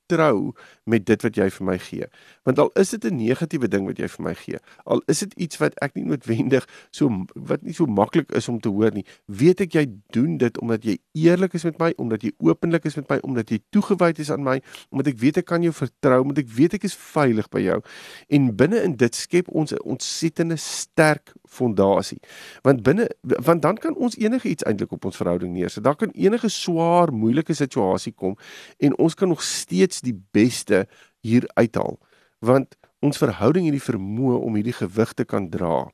met 0.84 1.06
dit 1.06 1.22
wat 1.22 1.36
jy 1.36 1.46
vir 1.50 1.66
my 1.66 1.76
gee. 1.80 2.06
Want 2.44 2.58
al 2.58 2.70
is 2.80 2.90
dit 2.90 3.04
'n 3.04 3.16
negatiewe 3.16 3.68
ding 3.68 3.86
wat 3.86 3.98
jy 3.98 4.08
vir 4.08 4.24
my 4.24 4.34
gee, 4.34 4.58
al 4.84 5.02
is 5.06 5.18
dit 5.18 5.32
iets 5.34 5.56
wat 5.56 5.72
ek 5.80 5.94
nie 5.94 6.04
noodwendig 6.04 6.66
so 6.90 7.08
wat 7.34 7.62
nie 7.62 7.72
so 7.72 7.86
maklik 7.86 8.32
is 8.32 8.48
om 8.48 8.60
te 8.60 8.68
hoor 8.68 8.92
nie, 8.92 9.04
weet 9.26 9.60
ek 9.60 9.72
jy 9.72 9.86
doen 10.12 10.36
dit 10.38 10.58
omdat 10.58 10.84
jy 10.84 10.98
eerlik 11.12 11.54
is 11.54 11.64
met 11.64 11.78
my, 11.78 11.92
omdat 11.96 12.22
jy 12.22 12.32
openlik 12.38 12.84
is 12.84 12.96
met 12.96 13.08
my, 13.08 13.18
omdat 13.22 13.50
jy 13.50 13.58
toegewyd 13.70 14.18
is 14.18 14.30
aan 14.30 14.42
my, 14.42 14.60
omdat 14.90 15.06
ek 15.06 15.18
weet 15.18 15.36
ek 15.36 15.46
kan 15.46 15.62
jou 15.62 15.72
vertrou, 15.72 16.20
omdat 16.22 16.38
ek 16.38 16.48
weet 16.48 16.74
ek 16.74 16.84
is 16.84 16.94
veilig 16.94 17.48
by 17.48 17.60
jou. 17.60 17.80
En 18.28 18.56
binne 18.56 18.82
in 18.82 18.96
dit 18.96 19.14
skep 19.14 19.48
ons 19.48 19.72
'n 19.72 19.82
ontsettende 19.84 20.56
sterk 20.56 21.32
fondasie. 21.44 22.20
Want 22.62 22.82
binne 22.82 23.08
want 23.22 23.62
dan 23.62 23.76
kan 23.76 23.94
ons 23.96 24.16
enige 24.16 24.48
iets 24.48 24.64
eintlik 24.64 24.92
op 24.92 25.04
ons 25.04 25.16
verhouding 25.16 25.52
neersit. 25.52 25.84
Daar 25.84 25.96
kan 25.96 26.10
enige 26.10 26.48
swaar, 26.48 27.12
moeilike 27.12 27.54
situasie 27.54 28.12
kom 28.12 28.36
en 28.78 28.98
ons 28.98 29.14
kan 29.14 29.28
nog 29.28 29.42
steeds 29.42 29.93
die 30.00 30.16
beste 30.32 30.86
hier 31.20 31.46
uithaal. 31.54 31.98
Want 32.38 32.76
ons 33.04 33.20
verhouding 33.20 33.68
het 33.68 33.76
die 33.76 33.84
vermoë 33.84 34.40
om 34.40 34.56
hierdie 34.56 34.76
gewig 34.76 35.12
te 35.12 35.24
kan 35.28 35.50
dra 35.52 35.84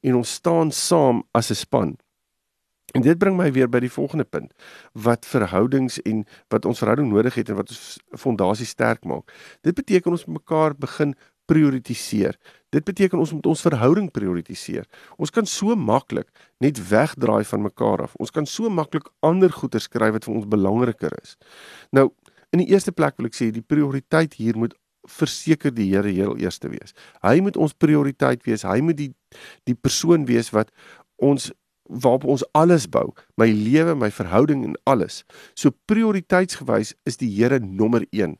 en 0.00 0.16
ons 0.18 0.38
staan 0.38 0.70
saam 0.70 1.22
as 1.32 1.50
'n 1.50 1.54
span. 1.54 1.96
En 2.92 3.00
dit 3.00 3.18
bring 3.18 3.36
my 3.36 3.52
weer 3.52 3.68
by 3.68 3.80
die 3.80 3.92
volgende 3.92 4.24
punt 4.24 4.52
wat 4.92 5.26
verhoudings 5.26 6.00
en 6.02 6.24
wat 6.52 6.64
ons 6.68 6.78
verhouding 6.78 7.08
nodig 7.08 7.34
het 7.34 7.48
en 7.48 7.56
wat 7.56 7.68
ons 7.68 7.98
fondasie 8.20 8.66
sterk 8.66 9.04
maak. 9.04 9.32
Dit 9.60 9.74
beteken 9.74 10.12
ons 10.12 10.26
mekaar 10.28 10.76
begin 10.76 11.14
prioritiseer. 11.50 12.36
Dit 12.72 12.84
beteken 12.84 13.20
ons 13.20 13.32
moet 13.32 13.46
ons 13.46 13.64
verhouding 13.64 14.10
prioritiseer. 14.14 14.86
Ons 15.20 15.32
kan 15.34 15.48
so 15.48 15.74
maklik 15.76 16.28
net 16.62 16.78
wegdraai 16.88 17.44
van 17.44 17.64
mekaar 17.66 18.06
af. 18.06 18.14
Ons 18.22 18.30
kan 18.30 18.46
so 18.48 18.70
maklik 18.72 19.08
ander 19.20 19.52
goeie 19.52 19.80
skryf 19.82 20.12
wat 20.16 20.28
vir 20.28 20.34
ons 20.34 20.48
belangriker 20.48 21.16
is. 21.20 21.36
Nou, 21.92 22.10
in 22.52 22.62
die 22.62 22.68
eerste 22.72 22.92
plek 22.92 23.16
wil 23.16 23.26
ek 23.30 23.36
sê 23.38 23.50
die 23.50 23.64
prioriteit 23.64 24.36
hier 24.38 24.58
moet 24.58 24.76
verseker 25.08 25.72
die 25.74 25.88
Here 25.90 26.10
heel 26.10 26.36
eerste 26.38 26.70
wees. 26.70 26.94
Hy 27.24 27.40
moet 27.42 27.56
ons 27.56 27.74
prioriteit 27.74 28.44
wees. 28.46 28.62
Hy 28.62 28.78
moet 28.84 28.98
die 29.00 29.10
die 29.66 29.74
persoon 29.74 30.26
wees 30.28 30.52
wat 30.54 30.70
ons 31.16 31.50
waarop 31.92 32.24
ons 32.30 32.44
alles 32.56 32.86
bou, 32.88 33.10
my 33.36 33.48
lewe, 33.50 33.94
my 33.98 34.08
verhouding 34.14 34.62
en 34.64 34.76
alles. 34.88 35.22
So 35.58 35.74
prioriteitsgewys 35.90 36.94
is 37.08 37.18
die 37.20 37.28
Here 37.28 37.58
nommer 37.60 38.06
1 38.12 38.38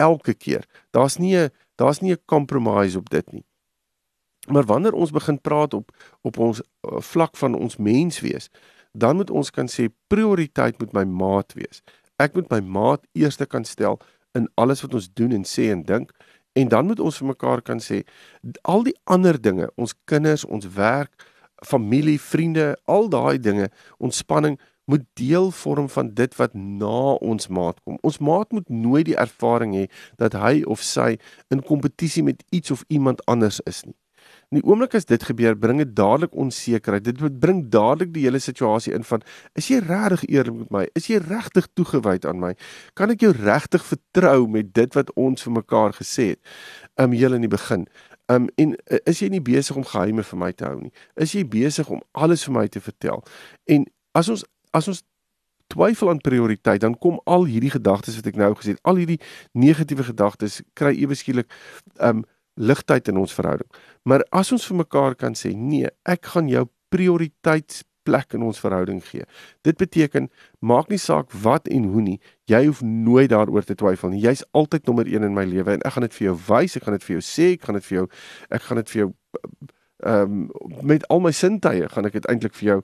elke 0.00 0.34
keer. 0.34 0.64
Daar's 0.92 1.18
nie 1.18 1.36
'n 1.36 1.50
daar's 1.76 2.00
nie 2.00 2.12
'n 2.12 2.22
compromise 2.26 2.98
op 2.98 3.10
dit 3.10 3.32
nie. 3.32 3.44
Maar 4.48 4.64
wanneer 4.64 4.92
ons 4.92 5.10
begin 5.10 5.40
praat 5.40 5.74
op 5.74 5.90
op 6.22 6.38
ons 6.38 6.60
uh, 6.60 7.00
vlak 7.00 7.36
van 7.36 7.54
ons 7.54 7.76
mens 7.76 8.20
wees, 8.20 8.50
dan 8.92 9.16
moet 9.16 9.30
ons 9.30 9.50
kan 9.50 9.66
sê 9.66 9.88
prioriteit 10.06 10.78
moet 10.78 10.92
my 10.92 11.04
maat 11.04 11.52
wees. 11.52 11.82
Ek 12.22 12.34
moet 12.34 12.50
my 12.50 12.60
maat 12.60 13.06
eerste 13.18 13.46
kan 13.46 13.64
stel 13.66 13.98
in 14.38 14.46
alles 14.54 14.82
wat 14.84 14.94
ons 14.94 15.10
doen 15.18 15.32
en 15.34 15.46
sê 15.46 15.70
en 15.72 15.82
dink 15.82 16.12
en 16.54 16.68
dan 16.70 16.86
moet 16.86 17.00
ons 17.02 17.16
vir 17.18 17.30
mekaar 17.32 17.62
kan 17.66 17.80
sê 17.82 18.04
al 18.62 18.84
die 18.86 18.94
ander 19.10 19.40
dinge, 19.40 19.66
ons 19.74 19.94
kinders, 20.06 20.44
ons 20.46 20.68
werk, 20.76 21.10
familie, 21.66 22.20
vriende, 22.20 22.74
al 22.86 23.08
daai 23.10 23.38
dinge, 23.42 23.70
ontspanning 23.98 24.58
moet 24.90 25.02
deel 25.18 25.50
vorm 25.50 25.88
van 25.88 26.12
dit 26.14 26.36
wat 26.36 26.54
na 26.54 27.16
ons 27.24 27.48
maat 27.48 27.80
kom. 27.82 27.96
Ons 28.04 28.20
maat 28.20 28.52
moet 28.52 28.68
nooit 28.68 29.08
die 29.08 29.18
ervaring 29.18 29.74
hê 29.74 29.84
dat 30.20 30.36
hy 30.38 30.60
of 30.70 30.84
sy 30.84 31.14
in 31.50 31.64
kompetisie 31.64 32.22
met 32.22 32.44
iets 32.52 32.70
of 32.74 32.84
iemand 32.92 33.24
anders 33.30 33.62
is 33.66 33.82
nie. 33.88 33.96
In 34.54 34.60
die 34.60 34.68
oomblik 34.70 34.92
as 34.94 35.08
dit 35.10 35.22
gebeur, 35.26 35.56
bring 35.58 35.80
dit 35.82 35.96
dadelik 35.98 36.34
onsekerheid. 36.38 37.02
Dit 37.02 37.38
bring 37.42 37.64
dadelik 37.74 38.12
die 38.14 38.22
hele 38.22 38.38
situasie 38.38 38.92
in 38.94 39.02
van 39.02 39.22
is 39.58 39.66
jy 39.66 39.80
regtig 39.82 40.22
eerlik 40.30 40.54
met 40.60 40.68
my? 40.70 40.82
Is 40.94 41.08
jy 41.10 41.16
regtig 41.18 41.66
toegewyd 41.74 42.22
aan 42.30 42.38
my? 42.38 42.52
Kan 42.94 43.10
ek 43.10 43.24
jou 43.26 43.32
regtig 43.34 43.82
vertrou 43.82 44.44
met 44.46 44.70
dit 44.76 44.94
wat 44.94 45.10
ons 45.18 45.42
vir 45.42 45.56
mekaar 45.56 45.96
gesê 45.98 46.28
het? 46.36 46.52
Um 47.02 47.16
heel 47.18 47.34
in 47.34 47.42
die 47.42 47.50
begin. 47.50 47.88
Um 48.30 48.46
en 48.54 48.76
uh, 48.78 49.00
is 49.10 49.24
jy 49.24 49.32
nie 49.32 49.42
besig 49.42 49.74
om 49.74 49.88
geheime 49.90 50.22
vir 50.22 50.40
my 50.44 50.52
te 50.54 50.68
hou 50.68 50.76
nie? 50.84 50.94
Is 51.18 51.34
jy 51.34 51.42
besig 51.42 51.90
om 51.90 52.04
alles 52.12 52.46
vir 52.46 52.54
my 52.54 52.64
te 52.70 52.84
vertel? 52.84 53.26
En 53.66 53.88
as 54.14 54.30
ons 54.30 54.46
as 54.70 54.86
ons 54.86 55.02
twyfel 55.74 56.12
aan 56.12 56.22
prioriteit, 56.22 56.78
dan 56.84 56.94
kom 56.94 57.18
al 57.26 57.48
hierdie 57.50 57.74
gedagtes 57.74 58.20
wat 58.20 58.30
ek 58.30 58.38
nou 58.38 58.52
gesê 58.54 58.76
het, 58.76 58.82
al 58.86 59.02
hierdie 59.02 59.18
negatiewe 59.58 60.06
gedagtes 60.06 60.60
kry 60.78 60.94
ewe 60.94 61.18
skielik 61.18 61.50
um 61.98 62.22
ligtheid 62.54 63.08
in 63.08 63.16
ons 63.16 63.34
verhouding. 63.34 63.68
Maar 64.02 64.24
as 64.30 64.52
ons 64.52 64.66
vir 64.66 64.76
mekaar 64.76 65.14
kan 65.18 65.34
sê, 65.34 65.54
nee, 65.56 65.90
ek 66.04 66.32
gaan 66.34 66.48
jou 66.48 66.66
prioriteitsplek 66.94 68.36
in 68.38 68.44
ons 68.46 68.60
verhouding 68.62 69.00
gee. 69.04 69.26
Dit 69.66 69.80
beteken 69.80 70.30
maak 70.60 70.90
nie 70.92 71.00
saak 71.00 71.32
wat 71.44 71.68
en 71.72 71.88
hoe 71.90 72.02
nie, 72.02 72.18
jy 72.50 72.64
hoef 72.66 72.82
nooit 72.86 73.30
daaroor 73.32 73.66
te 73.66 73.74
twyfel 73.78 74.12
nie. 74.12 74.22
Jy's 74.22 74.44
altyd 74.52 74.86
nommer 74.86 75.08
1 75.10 75.26
in 75.26 75.34
my 75.34 75.46
lewe 75.48 75.78
en 75.78 75.84
ek 75.84 75.96
gaan 75.96 76.06
dit 76.06 76.18
vir 76.18 76.28
jou 76.30 76.36
wys, 76.48 76.76
ek 76.76 76.86
gaan 76.86 76.98
dit 76.98 77.06
vir 77.08 77.16
jou 77.16 77.24
sê, 77.24 77.54
ek 77.56 77.66
gaan 77.66 77.80
dit 77.80 77.88
vir 77.88 77.98
jou 78.02 78.08
ek 78.54 78.68
gaan 78.68 78.82
dit 78.82 78.92
vir 78.94 79.02
jou 79.04 79.12
ehm 80.04 80.32
um, 80.32 80.48
met 80.82 81.06
al 81.08 81.20
my 81.24 81.30
sintuie 81.32 81.86
gaan 81.88 82.04
ek 82.04 82.16
dit 82.18 82.26
eintlik 82.28 82.56
vir 82.58 82.66
jou 82.66 82.78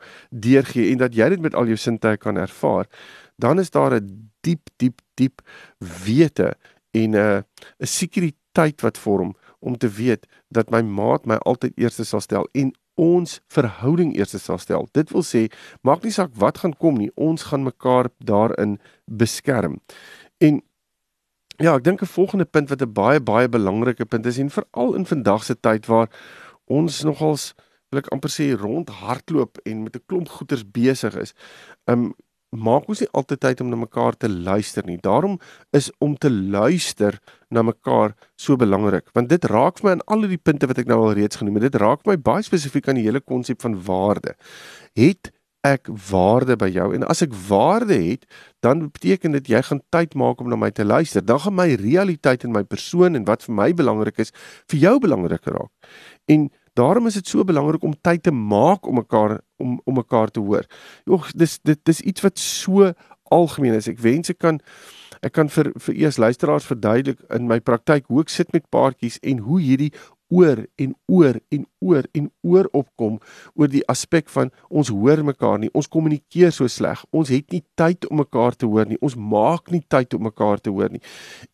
deurgee 0.46 0.92
en 0.92 1.02
dat 1.02 1.16
jy 1.16 1.26
dit 1.34 1.42
met 1.42 1.56
al 1.58 1.68
jou 1.68 1.76
sintuie 1.76 2.16
kan 2.16 2.38
ervaar, 2.40 2.86
dan 3.36 3.60
is 3.60 3.70
daar 3.70 3.94
'n 3.98 4.30
diep 4.40 4.70
diep 4.78 5.00
diep 5.14 5.42
wete 5.78 6.54
en 6.94 7.10
'n 7.10 7.16
uh, 7.16 7.42
'n 7.80 7.86
sekuriteit 7.86 8.80
wat 8.80 8.98
vorm 8.98 9.34
om 9.60 9.76
te 9.76 9.88
weet 9.88 10.26
dat 10.48 10.70
my 10.70 10.80
maat 10.82 11.26
my 11.26 11.36
altyd 11.48 11.76
eerste 11.76 12.04
sal 12.04 12.20
stel 12.20 12.48
en 12.52 12.72
ons 13.00 13.38
verhouding 13.48 14.12
eerste 14.16 14.38
sal 14.38 14.58
stel. 14.58 14.88
Dit 14.92 15.12
wil 15.14 15.24
sê, 15.24 15.46
maak 15.86 16.04
nie 16.04 16.12
saak 16.12 16.34
wat 16.40 16.60
gaan 16.60 16.76
kom 16.76 16.98
nie, 17.00 17.10
ons 17.16 17.46
gaan 17.48 17.64
mekaar 17.64 18.10
daarin 18.18 18.76
beskerm. 19.06 19.78
En 20.40 20.60
ja, 21.60 21.74
ek 21.76 21.84
dink 21.84 22.02
'n 22.02 22.06
volgende 22.06 22.44
punt 22.44 22.68
wat 22.68 22.82
'n 22.82 22.92
baie 22.92 23.20
baie 23.20 23.48
belangrike 23.48 24.04
punt 24.04 24.26
is 24.26 24.38
en 24.38 24.50
veral 24.50 24.94
in 24.94 25.06
vandag 25.06 25.44
se 25.44 25.54
tyd 25.60 25.86
waar 25.86 26.08
ons 26.66 27.02
nogals 27.02 27.54
wil 27.90 28.00
ek 28.00 28.12
amper 28.12 28.30
sê 28.30 28.54
rondhardloop 28.54 29.58
en 29.64 29.82
met 29.82 29.96
'n 29.96 30.04
klomp 30.06 30.28
goeters 30.28 30.64
besig 30.64 31.16
is. 31.16 31.34
Um 31.84 32.14
maak 32.50 32.88
ons 32.90 33.00
nie 33.02 33.08
altyd 33.14 33.40
tyd 33.40 33.60
om 33.62 33.70
na 33.70 33.78
mekaar 33.78 34.16
te 34.18 34.28
luister 34.28 34.86
nie. 34.86 34.98
Daarom 34.98 35.38
is 35.76 35.90
om 36.02 36.16
te 36.18 36.30
luister 36.30 37.18
na 37.50 37.62
mekaar 37.62 38.14
so 38.36 38.56
belangrik, 38.58 39.10
want 39.14 39.30
dit 39.30 39.44
raak 39.50 39.78
vir 39.78 39.86
my 39.86 39.96
aan 39.98 40.06
al 40.06 40.28
die 40.30 40.38
punte 40.38 40.66
wat 40.70 40.78
ek 40.82 40.90
nou 40.90 41.00
al 41.04 41.14
reeds 41.18 41.40
genoem 41.40 41.60
het. 41.60 41.70
Dit 41.70 41.80
raak 41.82 42.06
my 42.06 42.16
baie 42.18 42.42
spesifiek 42.46 42.88
aan 42.88 42.98
die 42.98 43.06
hele 43.06 43.22
konsep 43.22 43.62
van 43.62 43.78
waarde. 43.86 44.34
Het 44.98 45.32
ek 45.66 45.90
waarde 46.08 46.56
by 46.56 46.70
jou 46.72 46.86
en 46.96 47.04
as 47.12 47.20
ek 47.22 47.34
waarde 47.48 47.98
het, 48.00 48.24
dan 48.64 48.86
beteken 48.88 49.36
dit 49.36 49.50
jy 49.52 49.60
gaan 49.66 49.82
tyd 49.92 50.16
maak 50.16 50.40
om 50.40 50.48
na 50.48 50.56
my 50.56 50.70
te 50.72 50.86
luister. 50.86 51.24
Dan 51.24 51.42
gaan 51.44 51.58
my 51.58 51.68
realiteit 51.80 52.46
en 52.48 52.54
my 52.54 52.64
persoon 52.64 53.18
en 53.18 53.26
wat 53.28 53.44
vir 53.44 53.54
my 53.54 53.68
belangrik 53.76 54.22
is, 54.24 54.32
vir 54.72 54.80
jou 54.86 54.96
belangriker 55.04 55.58
raak. 55.58 55.92
En 56.32 56.48
daarom 56.78 57.06
is 57.06 57.18
dit 57.18 57.28
so 57.28 57.44
belangrik 57.44 57.82
om 57.82 57.94
tyd 58.00 58.22
te 58.22 58.32
maak 58.32 58.86
om 58.86 59.00
mekaar 59.00 59.40
om 59.56 59.80
om 59.84 59.94
mekaar 59.94 60.30
te 60.30 60.40
hoor. 60.40 60.66
Jogg, 61.04 61.32
dis 61.32 61.58
dit 61.62 61.80
dis 61.84 62.00
iets 62.00 62.20
wat 62.20 62.38
so 62.38 62.92
algemeen 63.30 63.74
is. 63.78 63.88
Ek 63.88 64.00
wens 64.02 64.30
ek 64.30 64.38
kan 64.38 64.60
ek 65.20 65.34
kan 65.36 65.50
vir 65.52 65.72
vir 65.76 65.94
eers 65.94 66.18
luisteraars 66.18 66.68
verduidelik 66.68 67.20
in 67.36 67.48
my 67.50 67.60
praktyk 67.60 68.08
hoe 68.08 68.22
ek 68.24 68.32
sit 68.32 68.52
met 68.56 68.68
paartjies 68.72 69.18
en 69.22 69.42
hoe 69.46 69.60
hierdie 69.60 69.92
oor 70.30 70.64
en 70.78 70.94
oor 71.10 71.38
en 71.50 71.66
oor 71.80 72.06
en 72.14 72.28
oor 72.46 72.68
opkom 72.76 73.18
oor 73.58 73.70
die 73.70 73.82
aspek 73.90 74.28
van 74.30 74.50
ons 74.68 74.90
hoor 74.94 75.22
mekaar 75.26 75.58
nie, 75.62 75.70
ons 75.76 75.88
kommunikeer 75.90 76.52
so 76.54 76.68
sleg, 76.70 77.02
ons 77.10 77.32
het 77.32 77.50
nie 77.54 77.62
tyd 77.78 78.06
om 78.10 78.20
mekaar 78.20 78.56
te 78.58 78.68
hoor 78.70 78.88
nie, 78.88 78.98
ons 79.04 79.16
maak 79.18 79.70
nie 79.74 79.82
tyd 79.90 80.14
om 80.16 80.26
mekaar 80.28 80.62
te 80.62 80.72
hoor 80.72 80.92
nie. 80.92 81.02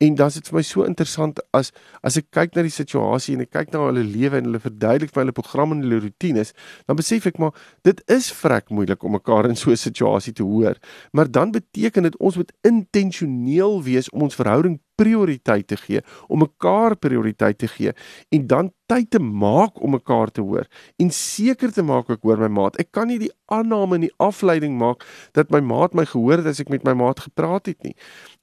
En 0.03 0.17
dan 0.19 0.33
is 0.33 0.41
dit 0.41 0.51
vir 0.51 0.59
my 0.59 0.65
so 0.67 0.87
interessant 0.89 1.41
as 1.57 1.73
as 2.07 2.19
ek 2.21 2.29
kyk 2.35 2.57
na 2.57 2.67
die 2.67 2.75
situasie 2.75 3.37
en 3.37 3.47
ek 3.47 3.53
kyk 3.55 3.73
na 3.75 3.87
hulle 3.87 4.05
lewe 4.05 4.41
en 4.41 4.51
hulle 4.51 4.63
verduidelik 4.63 5.15
vir 5.15 5.25
hulle 5.25 5.37
programme 5.37 5.77
en 5.77 5.85
hulle 5.87 6.03
roetines, 6.05 6.53
dan 6.87 6.99
besef 6.99 7.29
ek 7.31 7.41
maar 7.43 7.55
dit 7.87 8.03
is 8.13 8.31
vrek 8.43 8.73
moeilik 8.75 9.05
om 9.05 9.17
mekaar 9.17 9.49
in 9.51 9.57
so 9.57 9.71
'n 9.71 9.77
situasie 9.77 10.33
te 10.33 10.45
hoor. 10.45 10.77
Maar 11.13 11.31
dan 11.31 11.53
beteken 11.53 12.03
dit 12.03 12.17
ons 12.19 12.37
moet 12.37 12.53
intentioneel 12.63 13.83
wees 13.83 14.11
om 14.11 14.23
ons 14.23 14.35
verhouding 14.35 14.81
prioriteit 14.97 15.67
te 15.69 15.77
gee, 15.81 16.03
om 16.29 16.43
mekaar 16.45 16.97
prioriteit 16.97 17.59
te 17.59 17.69
gee 17.69 17.93
en 18.35 18.47
dan 18.47 18.73
tyd 18.91 19.11
te 19.11 19.21
maak 19.21 19.81
om 19.83 19.97
mekaar 19.97 20.31
te 20.31 20.45
hoor 20.45 20.67
en 21.03 21.11
seker 21.13 21.73
te 21.75 21.85
maak 21.87 22.11
ek 22.13 22.25
hoor 22.27 22.41
my 22.45 22.51
maat. 22.61 22.79
Ek 22.83 22.93
kan 22.95 23.11
nie 23.11 23.19
die 23.21 23.33
aanname 23.53 23.99
en 23.99 24.07
die 24.07 24.15
afleiding 24.23 24.77
maak 24.79 25.05
dat 25.37 25.53
my 25.55 25.61
maat 25.65 25.95
my 25.95 26.07
gehoor 26.09 26.41
het 26.43 26.51
as 26.53 26.63
ek 26.63 26.73
met 26.73 26.87
my 26.87 26.95
maat 26.99 27.23
gepraat 27.27 27.71
het 27.71 27.83
nie. 27.87 27.97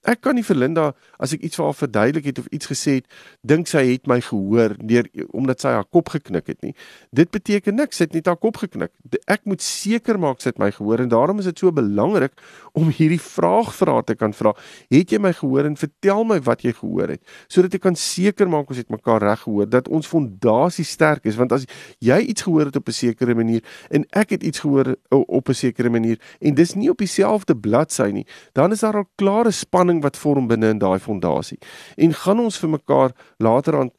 Ek 0.04 0.22
kan 0.22 0.36
nie 0.36 0.44
vir 0.44 0.56
Linda 0.56 0.94
as 1.20 1.34
ek 1.34 1.44
iets 1.48 1.56
vir 1.56 1.66
haar 1.66 1.78
verduidelik 1.80 2.26
het 2.26 2.40
of 2.40 2.48
iets 2.52 2.68
gesê 2.68 2.98
het, 3.00 3.08
dink 3.42 3.68
sy 3.68 3.86
het 3.94 4.08
my 4.08 4.20
gehoor 4.22 4.76
deur 4.80 5.08
omdat 5.32 5.64
sy 5.64 5.72
haar 5.76 5.88
kop 5.88 6.10
geknik 6.10 6.48
het 6.48 6.62
nie. 6.62 6.74
Dit 7.12 7.32
beteken 7.32 7.76
niks, 7.76 7.98
sy 7.98 8.08
het 8.08 8.14
net 8.14 8.28
haar 8.28 8.40
kop 8.40 8.58
geknik. 8.58 8.92
Ek 9.28 9.46
moet 9.46 9.62
seker 9.64 10.20
maak 10.20 10.42
sy 10.44 10.52
het 10.52 10.60
my 10.60 10.72
gehoor 10.76 11.00
en 11.00 11.12
daarom 11.12 11.40
is 11.40 11.48
dit 11.48 11.64
so 11.64 11.72
belangrik 11.72 12.36
om 12.74 12.92
hierdie 12.92 13.22
vraag 13.22 13.72
vir 13.78 13.94
haar 13.94 14.04
te 14.04 14.16
kan 14.20 14.34
vra. 14.36 14.54
Het 14.92 15.16
jy 15.16 15.22
my 15.24 15.34
gehoor 15.38 15.70
en 15.70 15.78
vertel 15.80 16.24
my 16.28 16.40
wat 16.44 16.66
jy 16.68 16.74
gehoor 16.76 17.16
het 17.16 17.22
sodat 17.52 17.76
ek 17.78 17.84
kan 17.86 17.96
seker 18.00 18.50
maak 18.50 18.72
ons 18.72 18.80
het 18.80 18.92
mekaar 18.94 19.24
reg 19.24 19.44
gehoor 19.46 19.70
dat 19.70 19.90
ons 19.92 20.08
fondasie 20.10 20.86
sterk 20.88 21.28
is 21.30 21.38
want 21.40 21.54
as 21.56 21.68
jy 22.04 22.20
iets 22.32 22.46
gehoor 22.46 22.70
het 22.70 22.80
op 22.80 22.88
'n 22.90 22.96
sekere 22.96 23.36
manier 23.36 23.62
en 23.90 24.06
ek 24.12 24.36
het 24.36 24.44
iets 24.44 24.60
gehoor 24.60 24.96
op 25.10 25.50
'n 25.50 25.54
sekere 25.54 25.90
manier 25.90 26.20
en 26.42 26.54
dis 26.54 26.74
nie 26.76 26.90
op 26.90 26.98
dieselfde 26.98 27.56
bladsy 27.56 28.12
nie, 28.14 28.26
dan 28.54 28.72
is 28.72 28.80
daar 28.80 28.96
al 28.96 29.10
klare 29.16 29.52
spanning 29.52 29.93
spanning 29.94 30.02
wat 30.02 30.18
vorm 30.18 30.48
binne 30.48 30.72
in 30.72 30.80
daai 30.80 31.00
fondasie. 31.00 31.60
En 31.98 32.14
gaan 32.14 32.40
ons 32.40 32.58
vir 32.58 32.70
mekaar 32.70 33.14
later 33.40 33.76
aan 33.80 33.92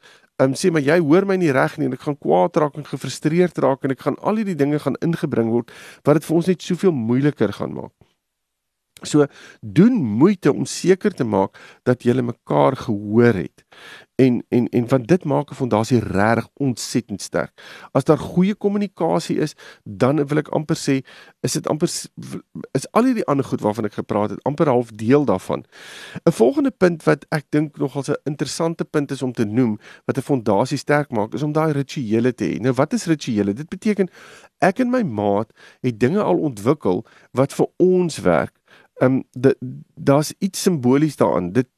um, 0.43 0.55
sê 0.55 0.71
maar 0.71 0.83
jy 0.83 0.99
hoor 1.01 1.27
my 1.27 1.37
nie 1.37 1.53
reg 1.53 1.79
nie 1.79 1.87
en 1.87 1.95
ek 1.95 2.07
gaan 2.07 2.19
kwaad 2.19 2.57
raak 2.57 2.77
en 2.77 2.85
gefrustreerd 2.85 3.59
raak 3.59 3.85
en 3.85 3.93
ek 3.93 4.03
gaan 4.03 4.17
al 4.21 4.37
hierdie 4.37 4.57
dinge 4.57 4.79
gaan 4.79 4.97
ingebring 5.01 5.51
word 5.51 5.71
wat 6.05 6.19
dit 6.19 6.27
vir 6.27 6.37
ons 6.37 6.47
net 6.49 6.63
soveel 6.63 6.93
moeiliker 6.93 7.53
gaan 7.53 7.75
maak. 7.75 7.93
So 9.07 9.27
doen 9.61 9.93
moeite 9.93 10.53
om 10.53 10.65
seker 10.65 11.15
te 11.15 11.25
maak 11.25 11.59
dat 11.83 12.03
jy 12.03 12.15
mekaar 12.21 12.77
gehoor 12.77 13.35
het 13.35 13.65
en 14.15 14.45
en 14.49 14.69
en 14.69 14.89
want 14.89 15.09
dit 15.09 15.25
maak 15.25 15.51
'n 15.51 15.55
fondasie 15.55 15.99
regtig 15.99 16.49
ontsettend 16.55 17.23
sterk. 17.23 17.53
As 17.91 18.05
daar 18.05 18.19
goeie 18.19 18.55
kommunikasie 18.55 19.37
is, 19.39 19.55
dan 19.83 20.27
wil 20.27 20.39
ek 20.39 20.49
amper 20.49 20.77
sê, 20.77 21.07
is 21.41 21.53
dit 21.53 21.67
amper 21.67 21.89
is 22.71 22.91
al 22.91 23.05
hierdie 23.05 23.27
ander 23.27 23.45
goed 23.45 23.61
waarvan 23.61 23.85
ek 23.85 23.93
gepraat 23.93 24.31
het, 24.31 24.43
amper 24.43 24.67
half 24.67 24.91
deel 24.91 25.25
daarvan. 25.25 25.65
'n 26.25 26.33
Volgende 26.33 26.71
punt 26.71 27.03
wat 27.03 27.27
ek 27.29 27.45
dink 27.49 27.77
nogal 27.77 28.03
'n 28.09 28.15
interessante 28.25 28.85
punt 28.85 29.11
is 29.11 29.23
om 29.23 29.33
te 29.33 29.45
noem 29.45 29.79
wat 30.05 30.17
'n 30.19 30.23
fondasie 30.23 30.79
sterk 30.79 31.11
maak, 31.11 31.35
is 31.35 31.43
om 31.43 31.53
daai 31.53 31.73
rituele 31.73 32.35
te 32.35 32.45
hê. 32.45 32.61
Nou 32.61 32.73
wat 32.73 32.93
is 32.93 33.05
rituele? 33.05 33.53
Dit 33.53 33.69
beteken 33.69 34.09
ek 34.59 34.79
en 34.79 34.91
my 34.91 35.03
maat 35.03 35.51
het 35.81 36.01
dinge 36.01 36.23
al 36.23 36.39
ontwikkel 36.39 37.05
wat 37.33 37.53
vir 37.53 37.67
ons 37.77 38.19
werk 38.19 38.53
Ehm 38.95 39.23
um, 39.35 39.55
daar's 39.95 40.35
iets 40.39 40.63
simbolies 40.63 41.17
daaraan. 41.17 41.53
Dit 41.53 41.69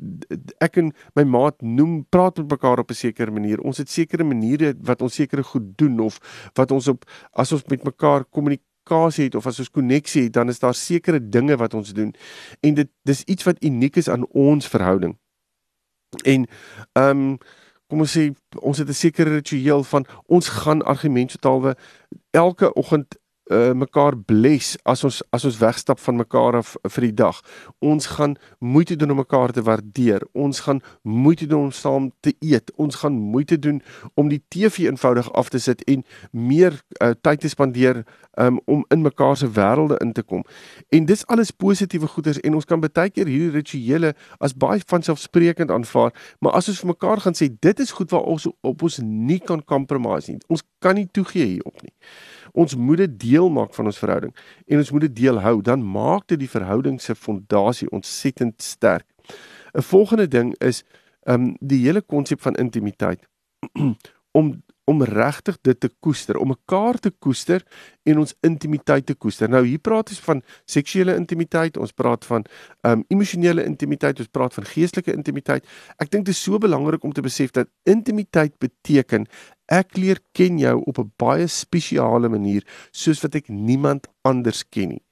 ek 0.59 0.77
en 0.77 0.93
my 1.15 1.23
maat 1.25 1.63
noem 1.63 2.05
praat 2.09 2.37
met 2.37 2.51
mekaar 2.51 2.79
op 2.79 2.91
'n 2.91 2.95
sekere 2.95 3.31
manier. 3.31 3.61
Ons 3.61 3.79
het 3.79 3.91
sekere 3.91 4.25
maniere 4.25 4.75
wat 4.81 5.03
ons 5.03 5.15
sekere 5.15 5.43
goed 5.43 5.79
doen 5.79 5.99
of 6.01 6.19
wat 6.55 6.71
ons 6.71 6.89
op 6.89 7.05
as 7.33 7.53
ons 7.53 7.65
met 7.65 7.85
mekaar 7.85 8.25
kommunikasie 8.25 9.25
het 9.25 9.35
of 9.35 9.47
as 9.47 9.59
ons 9.59 9.71
koneksie 9.71 10.23
het, 10.23 10.33
dan 10.33 10.49
is 10.49 10.59
daar 10.59 10.75
sekere 10.75 11.29
dinge 11.29 11.57
wat 11.57 11.75
ons 11.75 11.93
doen. 11.93 12.15
En 12.61 12.75
dit 12.75 12.89
dis 13.03 13.23
iets 13.23 13.45
wat 13.45 13.65
uniek 13.65 13.97
is 13.97 14.09
aan 14.09 14.27
ons 14.27 14.69
verhouding. 14.69 15.19
En 16.25 16.47
ehm 16.93 17.09
um, 17.19 17.39
kom 17.87 18.01
ons 18.01 18.17
sê 18.19 18.35
ons 18.61 18.79
het 18.79 18.89
'n 18.89 18.93
sekere 18.93 19.31
ritueel 19.31 19.85
van 19.85 20.07
ons 20.27 20.49
gaan 20.49 20.83
argumentstalwe 20.83 21.77
elke 22.31 22.73
oggend 22.73 23.17
uh, 23.47 23.73
mekaar 23.73 24.17
bless 24.19 24.77
as 24.83 25.05
ons 25.05 25.23
as 25.31 25.45
ons 25.45 25.59
wegstap 25.59 26.01
van 26.03 26.17
mekaar 26.17 26.59
af 26.61 26.75
vir 26.83 27.09
die 27.09 27.15
dag. 27.15 27.41
Ons 27.79 28.09
gaan 28.17 28.37
moeite 28.59 28.97
doen 28.97 29.11
om 29.15 29.21
mekaar 29.23 29.53
te 29.55 29.63
waardeer. 29.63 30.27
Ons 30.33 30.61
gaan 30.67 30.83
moeite 31.03 31.47
doen 31.47 31.69
om 31.69 31.73
saam 31.73 32.11
te 32.21 32.35
eet. 32.41 32.73
Ons 32.77 33.03
gaan 33.03 33.13
moeite 33.13 33.59
doen 33.59 33.83
om 34.15 34.29
die 34.29 34.43
TV 34.49 34.87
eenvoudig 34.87 35.33
af 35.33 35.49
te 35.49 35.59
sit 35.59 35.85
en 35.85 36.05
meer 36.31 36.81
uh, 37.03 37.13
tyd 37.21 37.41
te 37.41 37.49
spandeer 37.49 38.05
um, 38.37 38.61
om 38.65 38.85
in 38.89 39.03
mekaar 39.03 39.37
se 39.37 39.51
wêrelde 39.51 39.97
in 39.97 40.13
te 40.13 40.23
kom. 40.23 40.45
En 40.89 41.05
dis 41.05 41.27
alles 41.27 41.51
positiewe 41.51 42.07
goeders 42.07 42.41
en 42.41 42.55
ons 42.55 42.65
kan 42.65 42.81
baie 42.81 43.11
keer 43.11 43.27
hierdie 43.27 43.55
rituele 43.55 44.15
as 44.39 44.55
baie 44.55 44.83
vanselfsprekend 44.87 45.71
aanvaar, 45.71 46.15
maar 46.41 46.59
as 46.59 46.69
ons 46.69 46.81
vir 46.83 46.93
mekaar 46.93 47.23
gaan 47.25 47.37
sê 47.37 47.49
dit 47.51 47.81
is 47.81 47.95
goed 47.97 48.11
waar 48.11 48.27
ons 48.27 48.49
op 48.61 48.83
ons 48.83 48.99
nie 49.03 49.41
kan 49.41 49.63
compromise 49.65 50.33
nie. 50.33 50.41
Ons 50.53 50.65
kan 50.79 50.99
nie 50.99 51.09
toegee 51.13 51.57
hierop 51.57 51.83
nie 51.83 51.95
ons 52.57 52.77
moet 52.77 53.05
dit 53.05 53.19
deel 53.29 53.51
maak 53.53 53.75
van 53.77 53.91
ons 53.91 53.99
verhouding 54.01 54.33
en 54.67 54.83
ons 54.83 54.93
moet 54.97 55.07
dit 55.07 55.17
deel 55.23 55.41
hou, 55.45 55.61
dan 55.63 55.85
maak 55.85 56.27
dit 56.33 56.41
die 56.41 56.51
verhouding 56.51 57.01
se 57.03 57.15
fondasie 57.15 57.91
ontsettend 57.93 58.63
sterk. 58.63 59.07
'n 59.77 59.83
Volgende 59.83 60.29
ding 60.29 60.55
is 60.59 60.85
um 61.29 61.57
die 61.61 61.85
hele 61.85 62.01
konsep 62.01 62.41
van 62.41 62.55
intimiteit. 62.55 63.21
om 64.39 64.63
om 64.87 65.03
regtig 65.03 65.59
dit 65.67 65.79
te 65.81 65.91
koester, 66.01 66.39
om 66.39 66.53
mekaar 66.55 66.99
te 67.03 67.11
koester 67.11 67.65
en 68.07 68.21
ons 68.23 68.35
intimiteit 68.47 69.07
te 69.07 69.17
koester. 69.19 69.51
Nou 69.51 69.65
hier 69.67 69.83
praat 69.83 70.13
ons 70.15 70.21
van 70.29 70.43
seksuele 70.71 71.17
intimiteit, 71.19 71.77
ons 71.77 71.93
praat 71.93 72.25
van 72.29 72.47
um 72.87 73.03
emosionele 73.11 73.65
intimiteit, 73.67 74.23
ons 74.23 74.31
praat 74.31 74.55
van 74.55 74.69
geestelike 74.71 75.15
intimiteit. 75.15 75.67
Ek 75.99 76.13
dink 76.13 76.29
dit 76.29 76.35
is 76.35 76.43
so 76.43 76.61
belangrik 76.63 77.05
om 77.05 77.15
te 77.17 77.25
besef 77.25 77.55
dat 77.57 77.73
intimiteit 77.91 78.55
beteken 78.63 79.27
ek 79.67 79.99
leer 79.99 80.23
ken 80.39 80.61
jou 80.63 80.77
op 80.87 80.99
'n 81.03 81.13
baie 81.19 81.47
spesiale 81.47 82.29
manier 82.29 82.63
soos 82.93 83.23
wat 83.23 83.35
ek 83.35 83.49
niemand 83.49 84.07
anders 84.23 84.63
ken 84.71 84.89
nie. 84.89 85.06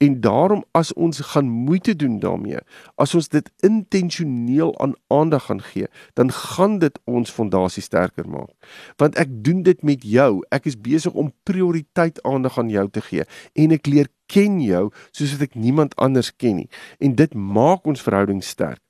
En 0.00 0.20
daarom 0.20 0.64
as 0.72 0.92
ons 0.92 1.20
gaan 1.20 1.48
moeite 1.48 1.96
doen 1.96 2.18
daarmee, 2.18 2.58
as 2.94 3.14
ons 3.14 3.28
dit 3.28 3.50
intentioneel 3.60 4.72
aan 4.80 4.94
aandag 5.12 5.44
gaan 5.44 5.60
gee, 5.60 5.90
dan 6.16 6.32
gaan 6.32 6.78
dit 6.80 7.00
ons 7.04 7.30
fondasie 7.30 7.82
sterker 7.84 8.28
maak. 8.28 8.48
Want 8.96 9.20
ek 9.20 9.28
doen 9.44 9.60
dit 9.62 9.82
met 9.84 10.00
jou. 10.02 10.40
Ek 10.48 10.64
is 10.64 10.80
besig 10.80 11.12
om 11.12 11.34
prioriteit 11.44 12.22
aandag 12.24 12.56
aan 12.58 12.72
jou 12.72 12.88
te 12.88 13.04
gee 13.04 13.28
en 13.52 13.76
ek 13.76 13.92
leer 13.92 14.08
ken 14.32 14.60
jou 14.64 14.88
soos 15.10 15.36
wat 15.36 15.50
ek 15.50 15.58
niemand 15.60 15.96
anders 16.00 16.32
ken 16.32 16.62
nie. 16.62 16.70
En 16.98 17.14
dit 17.14 17.34
maak 17.34 17.84
ons 17.84 18.00
verhouding 18.00 18.40
sterk. 18.44 18.80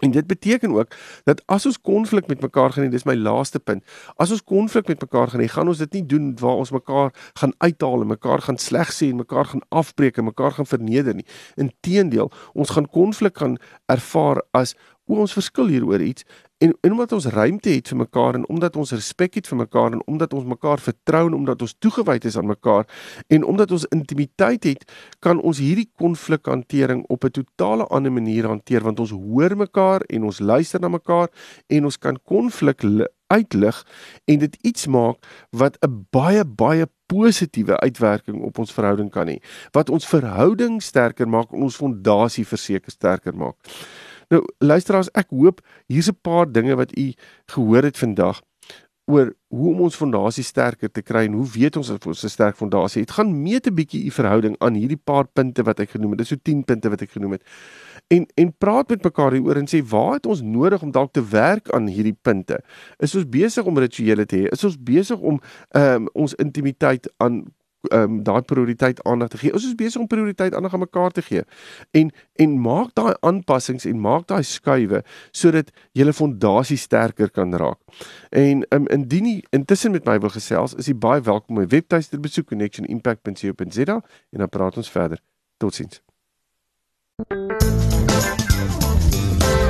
En 0.00 0.10
dit 0.10 0.26
beteken 0.26 0.72
ook 0.72 0.94
dat 1.24 1.42
as 1.46 1.66
ons 1.66 1.80
konflik 1.80 2.26
met 2.26 2.40
mekaar 2.40 2.72
gaan 2.72 2.84
hê, 2.84 2.90
dis 2.92 3.06
my 3.08 3.14
laaste 3.14 3.58
punt. 3.58 3.84
As 4.16 4.30
ons 4.30 4.44
konflik 4.44 4.88
met 4.88 5.00
mekaar 5.00 5.32
gaan 5.32 5.40
hê, 5.40 5.48
gaan 5.48 5.68
ons 5.68 5.78
dit 5.78 5.92
nie 5.98 6.06
doen 6.06 6.34
waar 6.40 6.60
ons 6.64 6.70
mekaar 6.70 7.14
gaan 7.40 7.54
uithaal 7.58 8.04
en 8.04 8.12
mekaar 8.12 8.44
gaan 8.44 8.60
sleg 8.60 8.92
sê 8.92 9.10
en 9.10 9.22
mekaar 9.22 9.52
gaan 9.52 9.64
afbreek 9.68 10.18
en 10.18 10.28
mekaar 10.28 10.58
gaan 10.58 10.68
verneder 10.68 11.16
nie. 11.16 11.26
Inteendeel, 11.56 12.30
ons 12.52 12.74
gaan 12.76 12.90
konflik 12.90 13.38
gaan 13.38 13.56
ervaar 13.92 14.42
as 14.52 14.76
hoe 15.06 15.22
ons 15.22 15.32
verskil 15.36 15.70
hieroor 15.70 16.02
iets 16.02 16.26
en, 16.58 16.76
en 16.80 16.92
omdat 16.92 17.12
ons 17.12 17.26
ruimte 17.26 17.68
het 17.68 17.88
vir 17.88 17.98
mekaar 18.00 18.38
en 18.38 18.46
omdat 18.48 18.76
ons 18.76 18.92
respek 18.96 19.34
het 19.34 19.48
vir 19.50 19.58
mekaar 19.60 19.92
en 19.92 20.02
omdat 20.06 20.32
ons 20.32 20.44
mekaar 20.48 20.80
vertrou 20.80 21.26
en 21.26 21.34
omdat 21.34 21.62
ons 21.62 21.74
toegewyd 21.78 22.24
is 22.24 22.36
aan 22.36 22.48
mekaar 22.48 22.88
en 23.26 23.44
omdat 23.44 23.70
ons 23.70 23.84
intimiteit 23.92 24.64
het, 24.64 24.86
kan 25.18 25.40
ons 25.40 25.60
hierdie 25.60 25.90
konflikhantering 26.00 27.04
op 27.08 27.24
'n 27.24 27.30
totale 27.30 27.86
ander 27.86 28.12
manier 28.12 28.46
hanteer 28.46 28.82
want 28.82 29.00
ons 29.00 29.10
hoor 29.10 29.56
mekaar 29.56 30.00
en 30.00 30.24
ons 30.24 30.38
luister 30.38 30.80
na 30.80 30.88
mekaar 30.88 31.28
en 31.66 31.84
ons 31.84 31.98
kan 31.98 32.18
konflik 32.24 32.82
uitlig 33.26 33.86
en 34.24 34.38
dit 34.38 34.58
iets 34.62 34.86
maak 34.86 35.16
wat 35.50 35.76
'n 35.80 36.06
baie 36.10 36.44
baie 36.44 36.86
positiewe 37.06 37.76
uitwerking 37.76 38.42
op 38.42 38.58
ons 38.58 38.72
verhouding 38.72 39.10
kan 39.10 39.28
hê. 39.28 39.38
Wat 39.70 39.90
ons 39.90 40.06
verhouding 40.06 40.82
sterker 40.82 41.28
maak 41.28 41.52
en 41.52 41.62
ons 41.62 41.76
fondasie 41.76 42.46
verseker 42.46 42.90
sterker 42.90 43.34
maak. 43.34 43.56
Nou 44.28 44.42
luisteraars, 44.58 45.10
ek 45.14 45.30
hoop 45.30 45.60
hier's 45.86 46.10
'n 46.10 46.18
paar 46.22 46.50
dinge 46.50 46.74
wat 46.76 46.98
u 46.98 47.12
gehoor 47.46 47.82
het 47.82 47.98
vandag 47.98 48.42
oor 49.06 49.30
hoe 49.54 49.68
om 49.70 49.80
ons 49.86 49.96
fondasie 49.96 50.42
sterker 50.44 50.90
te 50.90 51.02
kry 51.02 51.26
en 51.28 51.36
hoe 51.38 51.46
weet 51.46 51.76
ons 51.78 51.90
of 51.94 52.06
ons 52.06 52.24
'n 52.24 52.28
sterk 52.28 52.56
fondasie 52.56 53.02
het. 53.02 53.10
Gaan 53.10 53.42
meet 53.42 53.66
'n 53.66 53.74
bietjie 53.74 54.04
u 54.04 54.10
verhouding 54.10 54.56
aan 54.58 54.74
hierdie 54.74 55.00
paar 55.04 55.26
punte 55.26 55.62
wat 55.62 55.80
ek 55.80 55.90
genoem 55.90 56.10
het. 56.10 56.18
Dis 56.18 56.28
so 56.28 56.36
10 56.42 56.64
punte 56.64 56.88
wat 56.88 57.02
ek 57.02 57.10
genoem 57.10 57.32
het. 57.32 57.42
En 58.08 58.26
en 58.34 58.54
praat 58.58 58.88
met 58.88 59.02
mekaar 59.02 59.32
hieroor 59.32 59.56
en 59.56 59.66
sê 59.66 59.82
waar 59.88 60.12
het 60.12 60.26
ons 60.26 60.42
nodig 60.42 60.82
om 60.82 60.90
dalk 60.90 61.12
te 61.12 61.28
werk 61.28 61.70
aan 61.70 61.86
hierdie 61.86 62.18
punte? 62.22 62.60
Is 62.98 63.14
ons 63.14 63.28
besig 63.28 63.64
om 63.64 63.78
rituele 63.78 64.26
te 64.26 64.36
hê? 64.36 64.52
Is 64.52 64.64
ons 64.64 64.76
besig 64.82 65.18
om 65.18 65.40
ehm 65.70 65.94
um, 65.94 66.08
ons 66.12 66.34
intimiteit 66.34 67.12
aan 67.16 67.44
ehm 67.88 68.02
um, 68.02 68.22
daai 68.22 68.42
prioriteit 68.42 69.02
aandag 69.04 69.28
te 69.28 69.38
gee. 69.38 69.52
Ons 69.52 69.66
is 69.66 69.74
besig 69.74 70.00
om 70.00 70.06
prioriteit 70.06 70.54
aandag 70.54 70.72
aan 70.72 70.84
mekaar 70.84 71.10
te 71.10 71.22
gee. 71.22 71.42
En 71.90 72.10
en 72.34 72.60
maak 72.60 72.94
daai 72.94 73.14
aanpassings 73.20 73.84
en 73.84 74.00
maak 74.00 74.26
daai 74.26 74.42
skuwe 74.42 75.02
sodat 75.30 75.70
julle 75.92 76.12
fondasie 76.12 76.76
sterker 76.76 77.30
kan 77.30 77.54
raak. 77.54 77.78
En 78.30 78.66
um, 78.68 78.86
indien 78.86 79.26
jy 79.26 79.42
intussen 79.50 79.90
met 79.90 80.04
my 80.04 80.18
wil 80.18 80.30
gesels, 80.30 80.74
is 80.74 80.86
jy 80.86 80.94
baie 80.94 81.20
welkom 81.20 81.56
om 81.56 81.62
my 81.62 81.68
webtuiste 81.70 82.16
te 82.16 82.22
besoek 82.22 82.48
connectionimpact.co.za 82.52 84.00
en 84.30 84.44
dan 84.44 84.48
praat 84.48 84.76
ons 84.76 84.90
verder. 84.90 85.22
Totsiens. 85.56 86.02